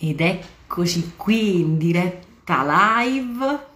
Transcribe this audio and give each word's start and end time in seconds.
Ed 0.00 0.20
eccoci 0.20 1.14
qui 1.16 1.60
in 1.60 1.76
diretta 1.76 3.02
live. 3.02 3.66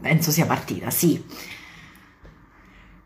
Penso 0.00 0.30
sia 0.32 0.46
partita, 0.46 0.90
sì. 0.90 1.24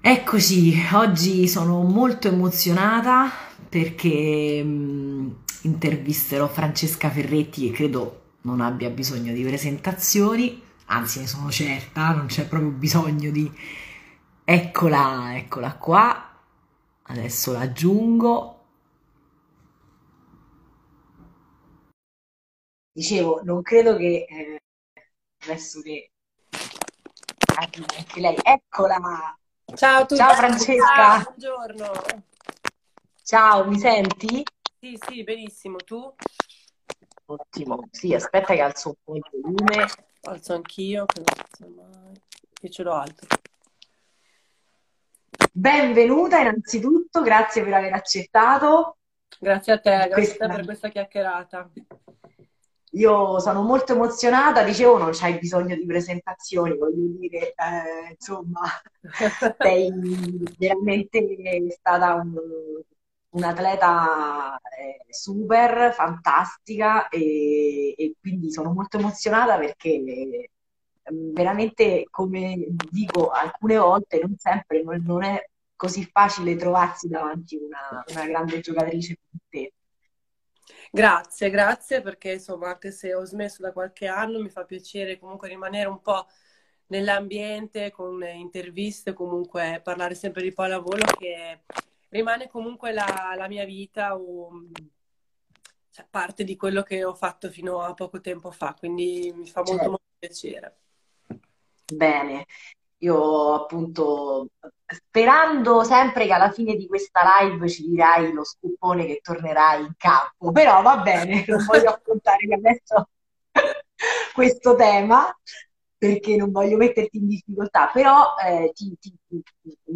Eccoci, 0.01 0.75
oggi 0.93 1.47
sono 1.49 1.83
molto 1.83 2.29
emozionata 2.29 3.31
perché 3.69 4.63
mh, 4.63 5.37
intervisterò 5.63 6.49
Francesca 6.49 7.11
Ferretti 7.11 7.67
che 7.67 7.73
credo 7.75 8.23
non 8.43 8.61
abbia 8.61 8.89
bisogno 8.89 9.33
di 9.33 9.43
presentazioni, 9.43 10.63
anzi 10.87 11.21
ne 11.21 11.27
sono 11.27 11.51
certa, 11.51 12.13
non 12.13 12.27
c'è 12.27 12.47
proprio 12.47 12.71
bisogno 12.71 13.31
di... 13.31 13.53
Eccola, 14.45 15.37
eccola 15.37 15.75
qua, 15.75 16.31
adesso 17.03 17.53
l'aggiungo. 17.53 18.56
Dicevo, 22.97 23.43
non 23.45 23.61
credo 23.61 23.95
che 23.99 24.25
eh, 24.27 24.63
adesso 25.43 25.83
che 25.83 26.13
anche 27.59 28.21
lei, 28.21 28.35
eccola! 28.43 29.39
Ciao 29.75 29.99
a 29.99 30.07
tutti. 30.07 30.17
Ciao 30.17 30.33
Francesca! 30.33 30.95
Ciao, 30.95 31.23
buongiorno. 31.25 31.93
Ciao, 33.23 33.69
mi 33.69 33.79
senti? 33.79 34.43
Sì, 34.81 34.99
sì, 35.07 35.23
benissimo. 35.25 35.77
Tu? 35.77 36.15
Ottimo, 37.27 37.87
sì, 37.91 38.15
aspetta 38.15 38.55
che 38.55 38.63
alzo 38.63 38.89
un 38.89 38.95
po' 39.05 39.15
il 39.17 39.25
volume. 39.43 39.87
Alzo 40.23 40.55
anch'io, 40.55 41.05
che 41.05 41.21
non 41.21 41.35
alzo 41.37 41.75
mai. 41.77 42.21
Io 42.63 42.69
ce 42.71 42.83
l'ho 42.83 42.95
alto. 42.95 43.27
Benvenuta 45.53 46.41
innanzitutto, 46.41 47.21
grazie 47.21 47.63
per 47.63 47.75
aver 47.75 47.93
accettato. 47.93 48.97
Grazie 49.39 49.73
a 49.75 49.81
te, 49.81 49.91
grazie 49.91 50.13
Questa- 50.13 50.49
per 50.49 50.65
questa 50.65 50.89
chiacchierata. 50.89 51.71
Io 52.97 53.39
sono 53.41 53.63
molto 53.63 53.93
emozionata, 53.93 54.63
dicevo, 54.65 54.97
non 54.99 55.11
c'hai 55.13 55.39
bisogno 55.39 55.75
di 55.77 55.85
presentazioni, 55.85 56.77
voglio 56.77 57.19
dire, 57.19 57.53
eh, 57.55 58.13
insomma, 58.13 58.61
sei 59.59 59.91
veramente 60.59 61.71
stata 61.71 62.15
un, 62.15 62.33
un'atleta 63.31 64.59
eh, 64.79 65.13
super, 65.13 65.93
fantastica 65.93 67.09
e, 67.09 67.95
e 67.97 68.15
quindi 68.21 68.51
sono 68.51 68.73
molto 68.73 68.97
emozionata 68.99 69.59
perché 69.59 69.91
eh, 69.91 70.51
veramente, 71.33 72.07
come 72.11 72.67
dico 72.91 73.29
alcune 73.31 73.77
volte, 73.77 74.21
non 74.21 74.37
sempre, 74.39 74.83
non, 74.83 75.03
non 75.05 75.23
è 75.23 75.49
così 75.77 76.05
facile 76.11 76.57
trovarsi 76.57 77.09
davanti 77.09 77.57
una, 77.57 78.03
una 78.09 78.27
grande 78.27 78.61
giocatrice 78.61 79.19
come 79.31 79.43
te. 79.51 79.73
Grazie, 80.91 81.51
grazie 81.51 82.01
perché 82.03 82.33
insomma, 82.33 82.69
anche 82.71 82.91
se 82.91 83.15
ho 83.15 83.25
smesso 83.25 83.63
da 83.63 83.73
qualche 83.73 84.07
anno, 84.07 84.41
mi 84.41 84.49
fa 84.51 84.65
piacere 84.65 85.19
comunque 85.19 85.49
rimanere 85.49 85.89
un 85.89 86.01
po' 86.01 86.27
nell'ambiente 86.89 87.91
con 87.91 88.23
interviste, 88.25 89.13
comunque 89.13 89.81
parlare 89.83 90.15
sempre 90.15 90.43
di 90.43 90.53
pallavolo 90.53 91.05
che 91.19 91.63
rimane 92.09 92.49
comunque 92.49 92.93
la, 92.93 93.35
la 93.37 93.49
mia 93.49 93.65
vita 93.65 94.17
o 94.17 94.51
cioè, 95.91 96.07
parte 96.11 96.45
di 96.45 96.57
quello 96.57 96.83
che 96.83 97.05
ho 97.05 97.15
fatto 97.15 97.51
fino 97.51 97.81
a 97.81 97.95
poco 97.95 98.21
tempo 98.21 98.51
fa, 98.51 98.75
quindi 98.79 99.33
mi 99.35 99.47
fa 99.49 99.61
molto 99.63 99.75
Certo. 99.75 99.89
molto 99.89 100.05
piacere. 100.19 100.77
Bene, 101.93 102.47
io 102.99 103.55
appunto 103.55 104.49
sperando 104.87 105.83
sempre 105.85 106.27
che 106.27 106.33
alla 106.33 106.51
fine 106.53 106.77
di 106.77 106.87
questa 106.87 107.21
live 107.41 107.69
ci 107.69 107.87
dirai 107.89 108.33
lo 108.33 108.45
scoopone 108.45 109.07
che 109.07 109.21
tornerai 109.23 109.83
in 109.83 109.93
campo, 109.97 110.53
però 110.53 110.83
va 110.83 110.99
bene, 110.99 111.45
non 111.49 111.65
voglio 111.65 111.91
affrontare 111.91 112.47
adesso 112.55 113.09
questo 114.35 114.75
tema 114.77 115.35
perché 115.99 116.37
non 116.37 116.51
voglio 116.53 116.77
metterti 116.77 117.17
in 117.19 117.27
difficoltà, 117.29 117.89
però 117.93 118.35
eh, 118.45 118.71
ti- 118.75 118.97
ti- 119.01 119.15
ti- 119.29 119.43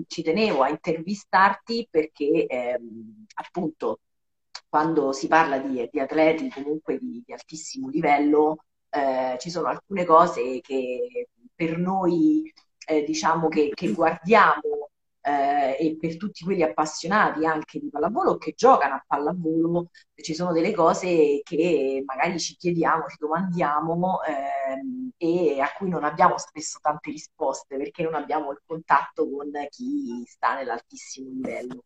ci 0.08 0.22
tenevo 0.22 0.62
a 0.62 0.70
intervistarti 0.70 1.86
perché 1.90 2.46
ehm, 2.46 3.26
appunto 3.34 4.00
quando 4.68 5.12
si 5.12 5.26
parla 5.28 5.58
di, 5.58 5.88
di 5.90 6.00
atleti 6.00 6.48
comunque 6.50 6.98
di, 6.98 7.22
di 7.26 7.32
altissimo 7.32 7.88
livello, 7.88 8.64
eh, 8.90 9.36
ci 9.38 9.50
sono 9.50 9.68
alcune 9.68 10.04
cose 10.04 10.60
che 10.60 11.28
per 11.54 11.76
noi, 11.78 12.50
eh, 12.86 13.02
diciamo 13.04 13.48
che, 13.48 13.70
che 13.74 13.92
guardiamo 13.92 14.90
eh, 15.22 15.76
e 15.78 15.96
per 16.00 16.16
tutti 16.16 16.44
quelli 16.44 16.62
appassionati 16.62 17.44
anche 17.44 17.78
di 17.78 17.90
pallavolo 17.90 18.36
che 18.38 18.54
giocano 18.56 18.94
a 18.94 19.04
pallavolo, 19.06 19.90
ci 20.14 20.34
sono 20.34 20.52
delle 20.52 20.72
cose 20.72 21.40
che 21.42 22.02
magari 22.06 22.38
ci 22.38 22.56
chiediamo, 22.56 23.06
ci 23.08 23.16
domandiamo 23.18 24.20
ehm, 24.22 25.10
e 25.16 25.60
a 25.60 25.72
cui 25.76 25.88
non 25.90 26.04
abbiamo 26.04 26.38
spesso 26.38 26.78
tante 26.80 27.10
risposte 27.10 27.76
perché 27.76 28.02
non 28.02 28.14
abbiamo 28.14 28.50
il 28.52 28.60
contatto 28.64 29.28
con 29.28 29.50
chi 29.70 30.24
sta 30.26 30.54
nell'altissimo 30.56 31.30
livello. 31.30 31.84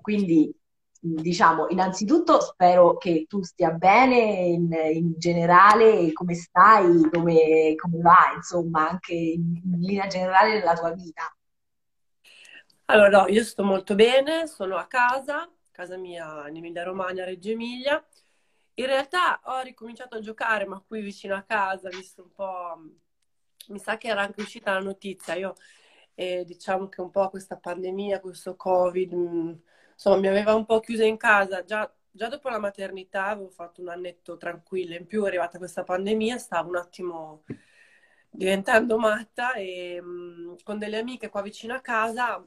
Quindi, 0.00 0.54
diciamo, 1.00 1.68
innanzitutto 1.68 2.40
spero 2.40 2.96
che 2.96 3.26
tu 3.28 3.42
stia 3.42 3.70
bene 3.70 4.16
in, 4.16 4.72
in 4.72 5.14
generale, 5.16 6.12
come 6.12 6.34
stai, 6.34 7.08
come, 7.10 7.74
come 7.76 8.00
va, 8.00 8.32
insomma, 8.34 8.88
anche 8.88 9.14
in, 9.14 9.60
in 9.64 9.80
linea 9.80 10.06
generale 10.06 10.58
nella 10.58 10.74
tua 10.74 10.92
vita. 10.92 11.32
Allora, 12.86 13.08
no, 13.22 13.28
io 13.28 13.44
sto 13.44 13.62
molto 13.64 13.94
bene, 13.94 14.46
sono 14.46 14.76
a 14.76 14.86
casa, 14.86 15.50
casa 15.70 15.96
mia 15.96 16.48
in 16.48 16.56
Emilia-Romagna, 16.56 17.24
Reggio 17.24 17.50
Emilia. 17.50 18.02
In 18.74 18.86
realtà 18.86 19.40
ho 19.44 19.60
ricominciato 19.60 20.16
a 20.16 20.20
giocare, 20.20 20.64
ma 20.64 20.82
qui 20.86 21.02
vicino 21.02 21.34
a 21.34 21.42
casa, 21.42 21.88
visto 21.90 22.22
un 22.22 22.32
po', 22.32 22.80
mi 23.68 23.78
sa 23.78 23.98
che 23.98 24.08
era 24.08 24.22
anche 24.22 24.40
uscita 24.40 24.72
la 24.72 24.80
notizia. 24.80 25.34
Io, 25.34 25.54
eh, 26.14 26.44
diciamo 26.44 26.88
che 26.88 27.00
un 27.00 27.10
po' 27.10 27.28
questa 27.28 27.56
pandemia, 27.56 28.20
questo 28.20 28.56
Covid, 28.56 29.12
mh, 29.12 29.62
insomma, 29.98 30.16
mi 30.18 30.28
aveva 30.28 30.54
un 30.54 30.64
po' 30.64 30.78
chiusa 30.80 31.04
in 31.04 31.16
casa. 31.16 31.64
Già, 31.64 31.92
già 32.10 32.28
dopo 32.28 32.48
la 32.48 32.58
maternità 32.58 33.26
avevo 33.26 33.50
fatto 33.50 33.80
un 33.80 33.88
annetto 33.88 34.36
tranquillo, 34.36 34.94
in 34.94 35.06
più 35.06 35.24
è 35.24 35.26
arrivata 35.28 35.58
questa 35.58 35.82
pandemia, 35.84 36.38
stavo 36.38 36.68
un 36.70 36.76
attimo 36.76 37.42
diventando 38.30 38.98
matta 38.98 39.54
e 39.54 40.00
mh, 40.00 40.56
con 40.62 40.78
delle 40.78 40.98
amiche 40.98 41.28
qua 41.30 41.42
vicino 41.42 41.74
a 41.74 41.80
casa 41.80 42.44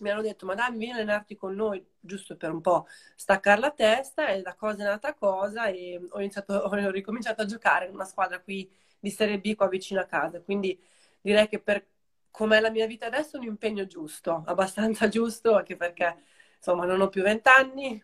mi 0.00 0.10
hanno 0.10 0.22
detto, 0.22 0.46
ma 0.46 0.54
dai, 0.54 0.70
vieni 0.76 0.92
a 0.92 0.96
allenarti 0.96 1.34
con 1.36 1.54
noi, 1.54 1.84
giusto 1.98 2.36
per 2.36 2.52
un 2.52 2.60
po' 2.60 2.86
staccare 3.16 3.60
la 3.60 3.72
testa 3.72 4.28
e 4.28 4.42
da 4.42 4.54
cosa 4.54 4.82
è 4.84 4.86
nata 4.86 5.12
cosa 5.14 5.66
e 5.66 6.00
ho 6.08 6.20
iniziato, 6.20 6.52
ho 6.64 6.90
ricominciato 6.90 7.42
a 7.42 7.46
giocare 7.46 7.86
in 7.86 7.94
una 7.94 8.04
squadra 8.04 8.40
qui 8.40 8.70
di 9.00 9.10
Serie 9.10 9.40
B 9.40 9.54
qua 9.56 9.66
vicino 9.68 10.00
a 10.00 10.04
casa, 10.06 10.40
quindi 10.40 10.78
direi 11.20 11.48
che 11.48 11.58
per 11.60 11.84
com'è 12.30 12.60
la 12.60 12.70
mia 12.70 12.86
vita 12.86 13.06
adesso 13.06 13.36
è 13.36 13.40
un 13.40 13.46
impegno 13.46 13.86
giusto, 13.86 14.42
abbastanza 14.46 15.08
giusto, 15.10 15.54
anche 15.56 15.76
perché 15.76 16.16
insomma 16.58 16.84
non 16.86 17.00
ho 17.00 17.08
più 17.08 17.22
vent'anni, 17.22 18.02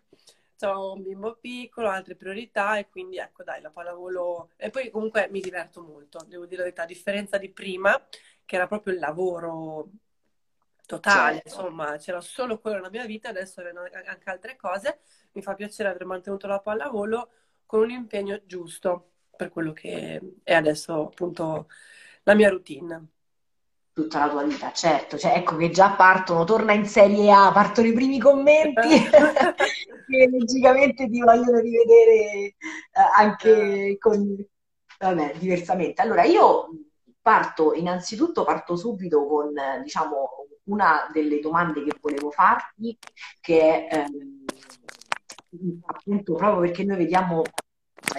ho 0.62 0.92
un 0.94 1.02
bimbo 1.02 1.36
piccolo, 1.36 1.88
altre 1.90 2.16
priorità 2.16 2.78
e 2.78 2.88
quindi 2.88 3.18
ecco 3.18 3.42
dai, 3.44 3.60
la 3.60 3.70
pallavolo 3.70 4.50
e 4.56 4.70
poi 4.70 4.90
comunque 4.90 5.28
mi 5.30 5.40
diverto 5.40 5.82
molto, 5.82 6.24
devo 6.26 6.44
dire 6.46 6.58
la 6.58 6.62
verità, 6.64 6.82
a 6.84 6.86
differenza 6.86 7.36
di 7.38 7.50
prima 7.50 8.02
che 8.44 8.56
era 8.56 8.66
proprio 8.66 8.94
il 8.94 9.00
lavoro 9.00 9.90
totale, 10.86 11.40
Certo. 11.40 11.42
insomma, 11.44 11.96
c'era 11.96 12.20
solo 12.20 12.58
quello 12.60 12.76
nella 12.76 12.90
mia 12.90 13.06
vita, 13.06 13.28
adesso 13.30 13.60
avendo 13.60 13.82
anche 13.82 14.30
altre 14.30 14.56
cose, 14.56 15.00
mi 15.32 15.42
fa 15.42 15.54
piacere 15.54 15.88
aver 15.88 16.04
mantenuto 16.04 16.46
la 16.46 16.60
pallavolo 16.60 17.30
con 17.66 17.80
un 17.80 17.90
impegno 17.90 18.40
giusto 18.46 19.12
per 19.36 19.48
quello 19.50 19.72
che 19.72 20.20
è 20.42 20.54
adesso 20.54 21.06
appunto 21.08 21.68
la 22.24 22.34
mia 22.34 22.50
routine. 22.50 23.08
Tutta 23.94 24.18
la 24.18 24.28
tua 24.28 24.42
vita, 24.42 24.72
certo, 24.72 25.16
cioè, 25.16 25.36
ecco 25.36 25.54
che 25.54 25.70
già 25.70 25.92
partono, 25.92 26.42
torna 26.42 26.72
in 26.72 26.84
Serie 26.84 27.30
A, 27.30 27.52
partono 27.52 27.86
i 27.86 27.92
primi 27.92 28.18
commenti 28.18 28.88
che 30.08 30.28
logicamente 30.32 31.08
ti 31.08 31.20
vogliono 31.20 31.60
rivedere 31.60 32.16
eh, 32.26 32.56
anche 33.16 33.96
con, 34.00 34.44
vabbè, 34.98 35.34
diversamente. 35.38 36.02
Allora, 36.02 36.24
io 36.24 36.70
parto, 37.22 37.72
innanzitutto 37.72 38.44
parto 38.44 38.74
subito 38.74 39.26
con, 39.26 39.56
eh, 39.56 39.80
diciamo, 39.82 40.28
una 40.64 41.08
delle 41.12 41.38
domande 41.38 41.84
che 41.84 41.96
volevo 42.00 42.32
farti, 42.32 42.98
che 43.40 43.86
è 43.86 43.94
ehm, 43.96 44.44
appunto 45.86 46.34
proprio 46.34 46.60
perché 46.60 46.84
noi 46.84 46.96
vediamo 46.96 47.42
eh, 47.44 47.63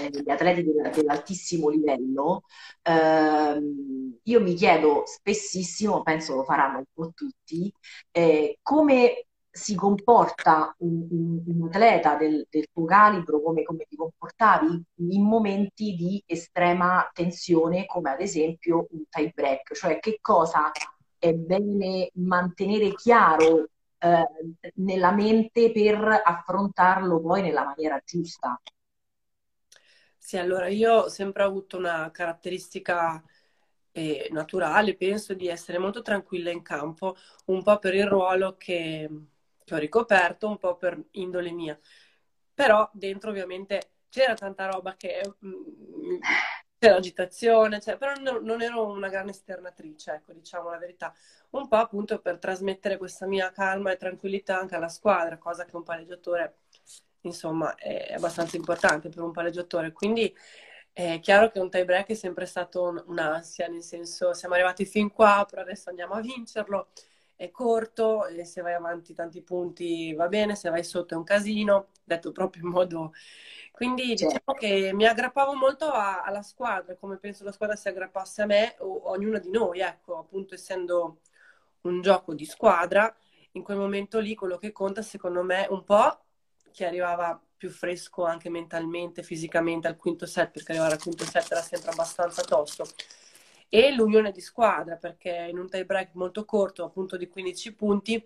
gli 0.02 0.30
atleti 0.30 0.64
del- 0.64 0.92
dell'altissimo 0.94 1.70
livello, 1.70 2.44
ehm, 2.84 4.18
io 4.24 4.42
mi 4.42 4.54
chiedo 4.56 5.04
spessissimo, 5.06 6.02
penso 6.04 6.36
lo 6.36 6.44
faranno 6.44 6.80
un 6.80 6.84
po' 6.94 7.12
tutti, 7.14 7.72
eh, 8.12 8.58
come 8.62 9.26
si 9.50 9.74
comporta 9.76 10.76
un, 10.80 11.08
un- 11.10 11.44
un 11.48 11.68
atleta 11.70 12.16
del, 12.18 12.46
del 12.50 12.68
tuo 12.74 12.84
calibro, 12.86 13.42
come, 13.42 13.64
come 13.64 13.86
ti 13.88 13.96
comportavi 13.96 14.84
in 15.12 15.24
momenti 15.24 15.96
di 15.96 16.22
estrema 16.26 17.10
tensione, 17.14 17.86
come 17.86 18.12
ad 18.12 18.20
esempio 18.22 18.88
un 18.92 19.04
tie 19.10 19.32
break, 19.34 19.74
cioè 19.74 20.00
che 20.00 20.18
cosa 20.22 20.72
è 21.18 21.34
bene 21.34 22.10
mantenere 22.16 22.94
chiaro 22.96 23.70
eh, 24.00 24.26
nella 24.76 25.12
mente 25.12 25.72
per 25.72 26.22
affrontarlo 26.24 27.22
poi 27.22 27.42
nella 27.42 27.64
maniera 27.64 28.00
giusta. 28.06 28.60
Sì, 30.26 30.38
allora 30.38 30.68
io 30.70 31.04
ho 31.04 31.08
sempre 31.08 31.44
avuto 31.44 31.78
una 31.78 32.10
caratteristica 32.10 33.24
eh, 33.92 34.28
naturale, 34.32 34.96
penso 34.98 35.36
di 35.36 35.48
essere 35.48 35.78
molto 35.78 36.02
tranquilla 36.02 36.50
in 36.50 36.64
campo, 36.64 37.16
un 37.46 37.62
po' 37.62 37.78
per 37.78 37.94
il 37.94 38.08
ruolo 38.08 38.56
che, 38.58 39.08
che 39.64 39.76
ho 39.76 39.78
ricoperto, 39.78 40.48
un 40.48 40.58
po' 40.58 40.78
per 40.78 41.00
indole 41.12 41.52
mia. 41.52 41.80
Però 42.56 42.90
dentro 42.92 43.30
ovviamente 43.30 43.92
c'era 44.10 44.34
tanta 44.34 44.66
roba 44.66 44.96
che 44.96 45.22
mh, 45.40 45.48
mm, 45.48 46.18
c'era 46.80 46.96
agitazione, 46.96 47.80
cioè, 47.80 47.98
però 47.98 48.14
non, 48.16 48.44
non, 48.44 48.62
ero 48.64 48.84
una 48.88 49.10
grande 49.10 49.32
esternatrice, 49.32 50.12
ecco, 50.14 50.34
diciamo 50.34 50.72
la 50.72 50.78
verità. 50.80 51.14
Un 51.52 51.68
po' 51.68 51.76
appunto 51.76 52.20
per 52.20 52.40
trasmettere 52.40 52.98
questa 52.98 53.28
mia 53.28 53.52
calma 53.52 53.92
e 53.92 53.98
tranquillità 53.98 54.58
anche 54.60 54.74
alla 54.76 54.90
squadra, 54.90 55.38
cosa 55.38 55.66
che 55.66 55.76
un 55.76 55.84
palleggiatore, 55.84 56.56
insomma, 57.28 57.76
è 57.76 58.14
abbastanza 58.14 58.58
importante 58.58 59.10
per 59.10 59.22
un 59.24 59.32
palleggiatore. 59.32 59.92
Quindi 59.92 60.34
è 60.92 61.20
chiaro 61.22 61.50
che 61.50 61.60
un 61.60 61.70
tie 61.70 61.86
break 61.86 62.08
è 62.10 62.14
sempre 62.14 62.46
stato 62.46 62.84
un, 62.84 63.04
un'ansia, 63.08 63.68
nel 63.68 63.84
senso 63.84 64.34
siamo 64.34 64.56
arrivati 64.56 64.86
fin 64.86 65.12
qua, 65.12 65.46
però 65.50 65.62
adesso 65.62 65.90
andiamo 65.90 66.14
a 66.14 66.22
vincerlo. 66.22 66.90
È 67.36 67.52
corto 67.52 68.28
e 68.28 68.46
se 68.46 68.62
vai 68.62 68.74
avanti 68.74 69.14
tanti 69.14 69.42
punti 69.42 70.14
va 70.14 70.28
bene, 70.28 70.56
se 70.56 70.70
vai 70.70 70.84
sotto 70.84 71.14
è 71.16 71.18
un 71.18 71.24
casino, 71.26 71.90
detto 72.04 72.32
proprio 72.32 72.64
in 72.64 72.70
modo 72.70 73.12
quindi 73.76 74.16
certo. 74.16 74.26
diciamo 74.26 74.58
che 74.58 74.94
mi 74.94 75.06
aggrappavo 75.06 75.54
molto 75.54 75.88
a, 75.88 76.22
alla 76.22 76.42
squadra, 76.42 76.96
come 76.96 77.18
penso 77.18 77.44
la 77.44 77.52
squadra 77.52 77.76
si 77.76 77.90
aggrappasse 77.90 78.42
a 78.42 78.46
me 78.46 78.76
o 78.80 79.10
ognuno 79.10 79.38
di 79.38 79.52
noi, 79.52 79.82
ecco, 79.82 80.18
appunto 80.18 80.56
essendo 80.56 81.20
un 81.82 82.02
gioco 82.02 82.34
di 82.34 82.46
squadra, 82.46 83.14
in 83.52 83.64
quel 83.64 83.76
momento 83.76 84.20
lì 84.20 84.34
quello 84.34 84.58
che 84.58 84.72
conta 84.72 85.02
secondo 85.02 85.44
me 85.44 85.68
un 85.70 85.84
po' 85.84 86.25
chi 86.76 86.84
arrivava 86.84 87.42
più 87.56 87.70
fresco 87.70 88.26
anche 88.26 88.50
mentalmente, 88.50 89.24
fisicamente 89.24 89.88
al 89.88 89.96
quinto 89.96 90.26
set, 90.26 90.52
perché 90.52 90.74
arrivare 90.74 90.96
al 90.96 91.02
quinto 91.02 91.24
set 91.24 91.50
era 91.50 91.62
sempre 91.62 91.92
abbastanza 91.92 92.44
tosto, 92.44 92.86
e 93.70 93.94
l'unione 93.94 94.32
di 94.34 94.42
squadra, 94.42 94.98
perché 94.98 95.48
in 95.50 95.58
un 95.58 95.70
tie 95.70 95.86
break 95.86 96.10
molto 96.16 96.44
corto, 96.44 96.84
appunto 96.84 97.16
di 97.16 97.30
15 97.30 97.74
punti, 97.74 98.22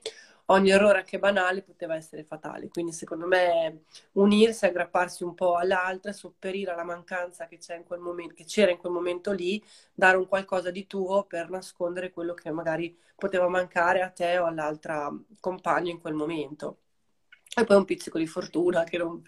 ogni 0.48 0.72
errore 0.72 0.98
anche 0.98 1.20
banale 1.20 1.62
poteva 1.62 1.96
essere 1.96 2.24
fatale. 2.24 2.70
Quindi 2.70 2.92
secondo 2.92 3.28
me 3.28 3.84
unirsi, 4.14 4.66
aggrapparsi 4.66 5.24
un 5.24 5.36
po' 5.36 5.56
all'altra, 5.56 6.12
sopperire 6.12 6.72
alla 6.72 6.84
mancanza 6.84 7.46
che, 7.46 7.60
in 7.76 7.86
momento, 8.00 8.34
che 8.34 8.46
c'era 8.46 8.72
in 8.72 8.78
quel 8.78 8.92
momento 8.92 9.32
lì, 9.32 9.64
dare 9.94 10.18
un 10.18 10.28
qualcosa 10.28 10.72
di 10.72 10.88
tuo 10.88 11.24
per 11.26 11.52
nascondere 11.52 12.10
quello 12.10 12.34
che 12.34 12.50
magari 12.50 12.98
poteva 13.16 13.48
mancare 13.48 14.02
a 14.02 14.10
te 14.10 14.40
o 14.40 14.46
all'altra 14.46 15.12
compagno 15.40 15.92
in 15.92 16.00
quel 16.00 16.16
momento. 16.16 16.78
E 17.56 17.64
poi 17.64 17.78
un 17.78 17.86
pizzico 17.86 18.18
di 18.18 18.28
fortuna 18.28 18.84
che 18.84 18.98
non, 18.98 19.22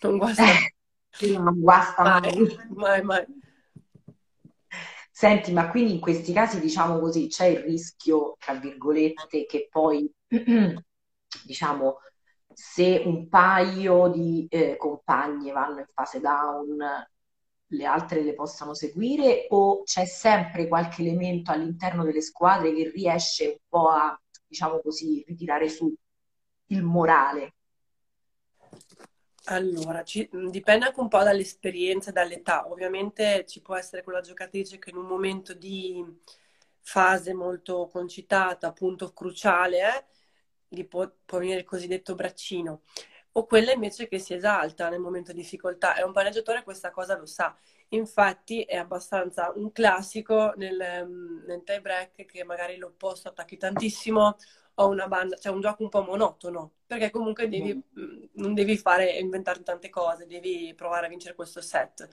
non 0.00 0.18
guasta. 0.18 0.44
Eh, 0.44 1.38
non 1.38 1.60
guasta 1.60 2.02
mai. 2.02 2.56
mai, 2.70 3.02
mai. 3.02 3.26
Senti, 5.10 5.52
ma 5.52 5.70
quindi 5.70 5.92
in 5.94 6.00
questi 6.00 6.32
casi, 6.32 6.58
diciamo 6.58 6.98
così, 6.98 7.28
c'è 7.28 7.46
il 7.46 7.58
rischio, 7.60 8.36
tra 8.38 8.54
virgolette, 8.54 9.44
che 9.46 9.68
poi 9.70 10.10
diciamo, 11.44 11.98
se 12.52 13.02
un 13.04 13.28
paio 13.28 14.08
di 14.08 14.46
eh, 14.48 14.76
compagne 14.76 15.52
vanno 15.52 15.80
in 15.80 15.86
fase 15.92 16.20
down, 16.20 16.78
le 17.72 17.84
altre 17.86 18.22
le 18.22 18.34
possano 18.34 18.74
seguire 18.74 19.46
o 19.50 19.82
c'è 19.84 20.04
sempre 20.04 20.68
qualche 20.68 21.02
elemento 21.02 21.50
all'interno 21.52 22.04
delle 22.04 22.20
squadre 22.20 22.74
che 22.74 22.90
riesce 22.90 23.46
un 23.46 23.56
po' 23.68 23.88
a, 23.88 24.20
diciamo 24.46 24.80
così, 24.80 25.24
ritirare 25.26 25.68
su 25.68 25.92
il 26.66 26.82
morale? 26.82 27.54
Allora, 29.46 30.04
ci, 30.04 30.28
dipende 30.50 30.86
anche 30.86 31.00
un 31.00 31.08
po' 31.08 31.22
dall'esperienza 31.22 32.10
e 32.10 32.12
dall'età. 32.12 32.70
Ovviamente 32.70 33.44
ci 33.46 33.60
può 33.60 33.74
essere 33.74 34.02
quella 34.04 34.20
giocatrice 34.20 34.78
che 34.78 34.90
in 34.90 34.96
un 34.96 35.06
momento 35.06 35.52
di 35.52 36.04
fase 36.80 37.34
molto 37.34 37.88
concitata, 37.88 38.72
punto 38.72 39.12
cruciale, 39.12 39.78
eh, 39.80 40.04
gli 40.68 40.84
può, 40.86 41.10
può 41.24 41.38
venire 41.38 41.58
il 41.58 41.64
cosiddetto 41.64 42.14
braccino, 42.14 42.82
o 43.32 43.46
quella 43.46 43.72
invece 43.72 44.06
che 44.08 44.18
si 44.18 44.34
esalta 44.34 44.88
nel 44.88 45.00
momento 45.00 45.32
di 45.32 45.40
difficoltà. 45.40 45.96
E 45.96 46.04
un 46.04 46.12
palleggiatore 46.12 46.62
questa 46.62 46.90
cosa 46.90 47.16
lo 47.16 47.26
sa. 47.26 47.56
Infatti 47.90 48.62
è 48.62 48.76
abbastanza 48.76 49.52
un 49.54 49.72
classico 49.72 50.52
nel, 50.56 51.04
mm, 51.04 51.44
nel 51.46 51.62
tie 51.64 51.80
break 51.80 52.24
che 52.26 52.44
magari 52.44 52.76
l'opposto 52.76 53.28
attacchi 53.28 53.56
tantissimo 53.56 54.36
o 54.74 54.88
una 54.88 55.06
banda, 55.06 55.36
cioè 55.36 55.52
un 55.52 55.60
gioco 55.60 55.82
un 55.82 55.88
po' 55.88 56.02
monotono, 56.02 56.72
perché 56.86 57.10
comunque 57.10 57.48
devi, 57.48 57.74
mm. 57.74 58.24
non 58.34 58.54
devi 58.54 58.76
fare 58.76 59.10
inventare 59.18 59.62
tante 59.62 59.90
cose, 59.90 60.26
devi 60.26 60.72
provare 60.74 61.06
a 61.06 61.08
vincere 61.08 61.34
questo 61.34 61.60
set. 61.60 62.08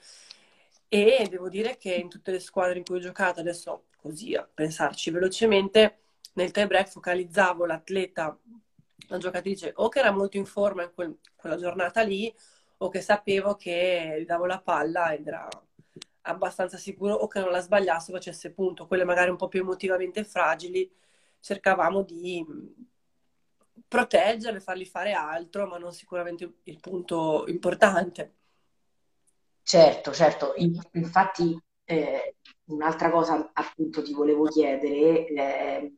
E 0.88 1.27
devo 1.29 1.50
dire 1.50 1.77
che 1.77 1.94
in 1.94 2.09
tutte 2.09 2.31
le 2.31 2.39
squadre 2.39 2.77
in 2.79 2.83
cui 2.83 2.97
ho 2.97 3.00
giocato, 3.00 3.39
adesso 3.39 3.85
così 3.97 4.35
a 4.35 4.47
pensarci 4.51 5.11
velocemente, 5.11 6.00
nel 6.33 6.51
tie 6.51 6.67
break 6.67 6.89
focalizzavo 6.89 7.65
l'atleta, 7.65 8.38
la 9.07 9.17
giocatrice, 9.17 9.73
o 9.75 9.89
che 9.89 10.00
era 10.00 10.11
molto 10.11 10.38
in 10.38 10.45
forma 10.45 10.83
in 10.83 10.91
quel, 10.94 11.17
quella 11.35 11.57
giornata 11.57 12.01
lì, 12.01 12.33
o 12.77 12.89
che 12.89 13.01
sapevo 13.01 13.56
che 13.56 14.17
gli 14.19 14.25
davo 14.25 14.45
la 14.45 14.59
palla 14.61 15.13
ed 15.13 15.27
era 15.27 15.47
abbastanza 16.21 16.77
sicuro, 16.77 17.13
o 17.13 17.27
che 17.27 17.39
non 17.39 17.51
la 17.51 17.61
sbagliasse, 17.61 18.11
facesse 18.11 18.51
punto. 18.51 18.88
Quelle 18.88 19.03
magari 19.03 19.29
un 19.29 19.38
po' 19.38 19.47
più 19.47 19.61
emotivamente 19.61 20.23
fragili, 20.23 20.89
cercavamo 21.39 22.01
di 22.03 22.45
proteggerle, 23.88 24.59
fargli 24.59 24.86
fare 24.86 25.13
altro, 25.13 25.68
ma 25.68 25.77
non 25.77 25.91
sicuramente 25.94 26.59
il 26.63 26.80
punto 26.80 27.45
importante. 27.47 28.36
Certo, 29.63 30.12
certo. 30.13 30.53
Infatti, 30.94 31.57
eh, 31.86 32.36
un'altra 32.65 33.09
cosa 33.12 33.50
appunto 33.53 34.01
ti 34.01 34.13
volevo 34.13 34.45
chiedere, 34.45 35.27
eh, 35.27 35.94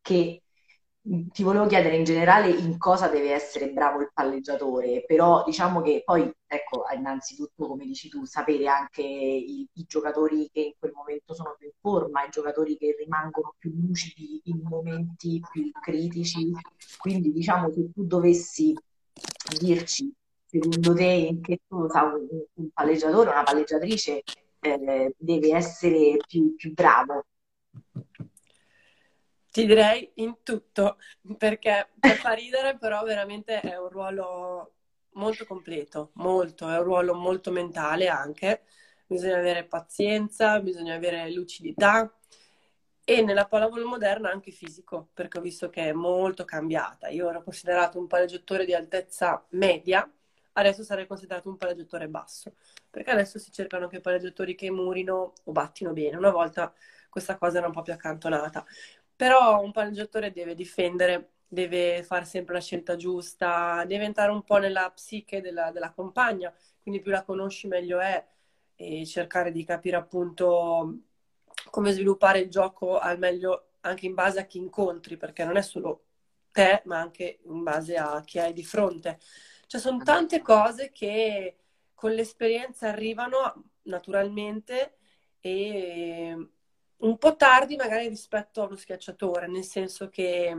che 0.00 0.42
ti 1.04 1.42
volevo 1.42 1.66
chiedere 1.66 1.96
in 1.96 2.04
generale 2.04 2.48
in 2.48 2.78
cosa 2.78 3.08
deve 3.08 3.32
essere 3.32 3.70
bravo 3.72 4.00
il 4.00 4.10
palleggiatore, 4.14 5.04
però 5.04 5.42
diciamo 5.44 5.80
che 5.82 6.02
poi, 6.04 6.30
ecco, 6.46 6.84
innanzitutto, 6.96 7.66
come 7.66 7.84
dici 7.84 8.08
tu, 8.08 8.24
sapere 8.24 8.68
anche 8.68 9.02
i, 9.02 9.66
i, 9.72 9.84
giocatori 9.88 10.48
che 10.52 10.60
in 10.60 10.72
quel 10.78 10.92
momento 10.94 11.34
sono 11.34 11.56
più 11.58 11.66
in 11.66 11.72
forma, 11.80 12.24
i 12.24 12.30
giocatori 12.30 12.76
che 12.76 12.94
rimangono 12.96 13.54
più 13.58 13.72
lucidi 13.74 14.42
in 14.44 14.60
momenti 14.62 15.42
più 15.50 15.72
critici. 15.80 16.52
Quindi, 16.98 17.32
diciamo, 17.32 17.72
se 17.72 17.90
tu 17.92 18.04
dovessi 18.04 18.72
dirci, 19.58 20.12
secondo 20.46 20.94
te, 20.94 21.04
in 21.04 21.40
che 21.40 21.62
cosa 21.66 22.04
un, 22.04 22.28
un 22.54 22.68
palleggiatore, 22.72 23.30
una 23.30 23.42
palleggiatrice 23.42 24.22
eh, 24.60 25.14
deve 25.18 25.52
essere 25.52 26.16
più, 26.28 26.54
più 26.54 26.72
bravo? 26.72 27.24
Ti 29.52 29.66
direi 29.66 30.10
in 30.14 30.42
tutto, 30.42 30.96
perché 31.36 31.90
per 32.00 32.16
fa 32.16 32.32
ridere, 32.32 32.78
però 32.78 33.02
veramente 33.04 33.60
è 33.60 33.76
un 33.78 33.90
ruolo 33.90 34.72
molto 35.12 35.44
completo, 35.44 36.10
molto, 36.14 36.70
è 36.70 36.78
un 36.78 36.84
ruolo 36.84 37.14
molto 37.14 37.50
mentale 37.50 38.08
anche. 38.08 38.62
Bisogna 39.06 39.36
avere 39.36 39.64
pazienza, 39.64 40.58
bisogna 40.60 40.94
avere 40.94 41.30
lucidità 41.32 42.10
e 43.04 43.20
nella 43.22 43.46
pallavolo 43.46 43.86
moderna 43.86 44.30
anche 44.30 44.52
fisico, 44.52 45.08
perché 45.12 45.36
ho 45.38 45.42
visto 45.42 45.68
che 45.68 45.88
è 45.88 45.92
molto 45.92 46.46
cambiata. 46.46 47.08
Io 47.08 47.28
ero 47.28 47.42
considerato 47.42 47.98
un 47.98 48.06
palleggiatore 48.06 48.64
di 48.64 48.72
altezza 48.74 49.44
media, 49.50 50.10
adesso 50.52 50.82
sarei 50.82 51.06
considerato 51.06 51.50
un 51.50 51.58
palleggiatore 51.58 52.08
basso, 52.08 52.54
perché 52.88 53.10
adesso 53.10 53.38
si 53.38 53.50
cercano 53.52 53.84
anche 53.84 54.00
palleggiatori 54.00 54.54
che 54.54 54.70
murino 54.70 55.32
o 55.44 55.52
battino 55.52 55.92
bene. 55.92 56.16
Una 56.16 56.30
volta 56.30 56.72
questa 57.10 57.36
cosa 57.36 57.58
era 57.58 57.66
un 57.66 57.72
po' 57.74 57.82
più 57.82 57.92
accantonata. 57.92 58.64
Però 59.22 59.60
un 59.62 59.70
palleggiatore 59.70 60.32
deve 60.32 60.56
difendere, 60.56 61.34
deve 61.46 62.02
fare 62.02 62.24
sempre 62.24 62.54
la 62.54 62.60
scelta 62.60 62.96
giusta, 62.96 63.84
deve 63.86 64.06
entrare 64.06 64.32
un 64.32 64.42
po' 64.42 64.56
nella 64.56 64.90
psiche 64.90 65.40
della, 65.40 65.70
della 65.70 65.92
compagna, 65.92 66.52
quindi 66.82 67.00
più 67.00 67.12
la 67.12 67.22
conosci 67.22 67.68
meglio 67.68 68.00
è 68.00 68.26
e 68.74 69.06
cercare 69.06 69.52
di 69.52 69.64
capire 69.64 69.94
appunto 69.94 71.02
come 71.70 71.92
sviluppare 71.92 72.40
il 72.40 72.50
gioco 72.50 72.98
al 72.98 73.18
meglio 73.20 73.74
anche 73.82 74.06
in 74.06 74.14
base 74.14 74.40
a 74.40 74.44
chi 74.44 74.58
incontri, 74.58 75.16
perché 75.16 75.44
non 75.44 75.56
è 75.56 75.62
solo 75.62 76.06
te, 76.50 76.82
ma 76.86 76.98
anche 76.98 77.42
in 77.44 77.62
base 77.62 77.96
a 77.96 78.20
chi 78.24 78.40
hai 78.40 78.52
di 78.52 78.64
fronte. 78.64 79.20
Cioè 79.68 79.80
sono 79.80 80.02
tante 80.02 80.42
cose 80.42 80.90
che 80.90 81.58
con 81.94 82.10
l'esperienza 82.10 82.88
arrivano 82.88 83.70
naturalmente 83.82 84.96
e 85.38 86.48
un 87.02 87.18
po' 87.18 87.36
tardi 87.36 87.76
magari 87.76 88.08
rispetto 88.08 88.62
allo 88.62 88.76
schiacciatore, 88.76 89.46
nel 89.48 89.64
senso 89.64 90.08
che 90.08 90.54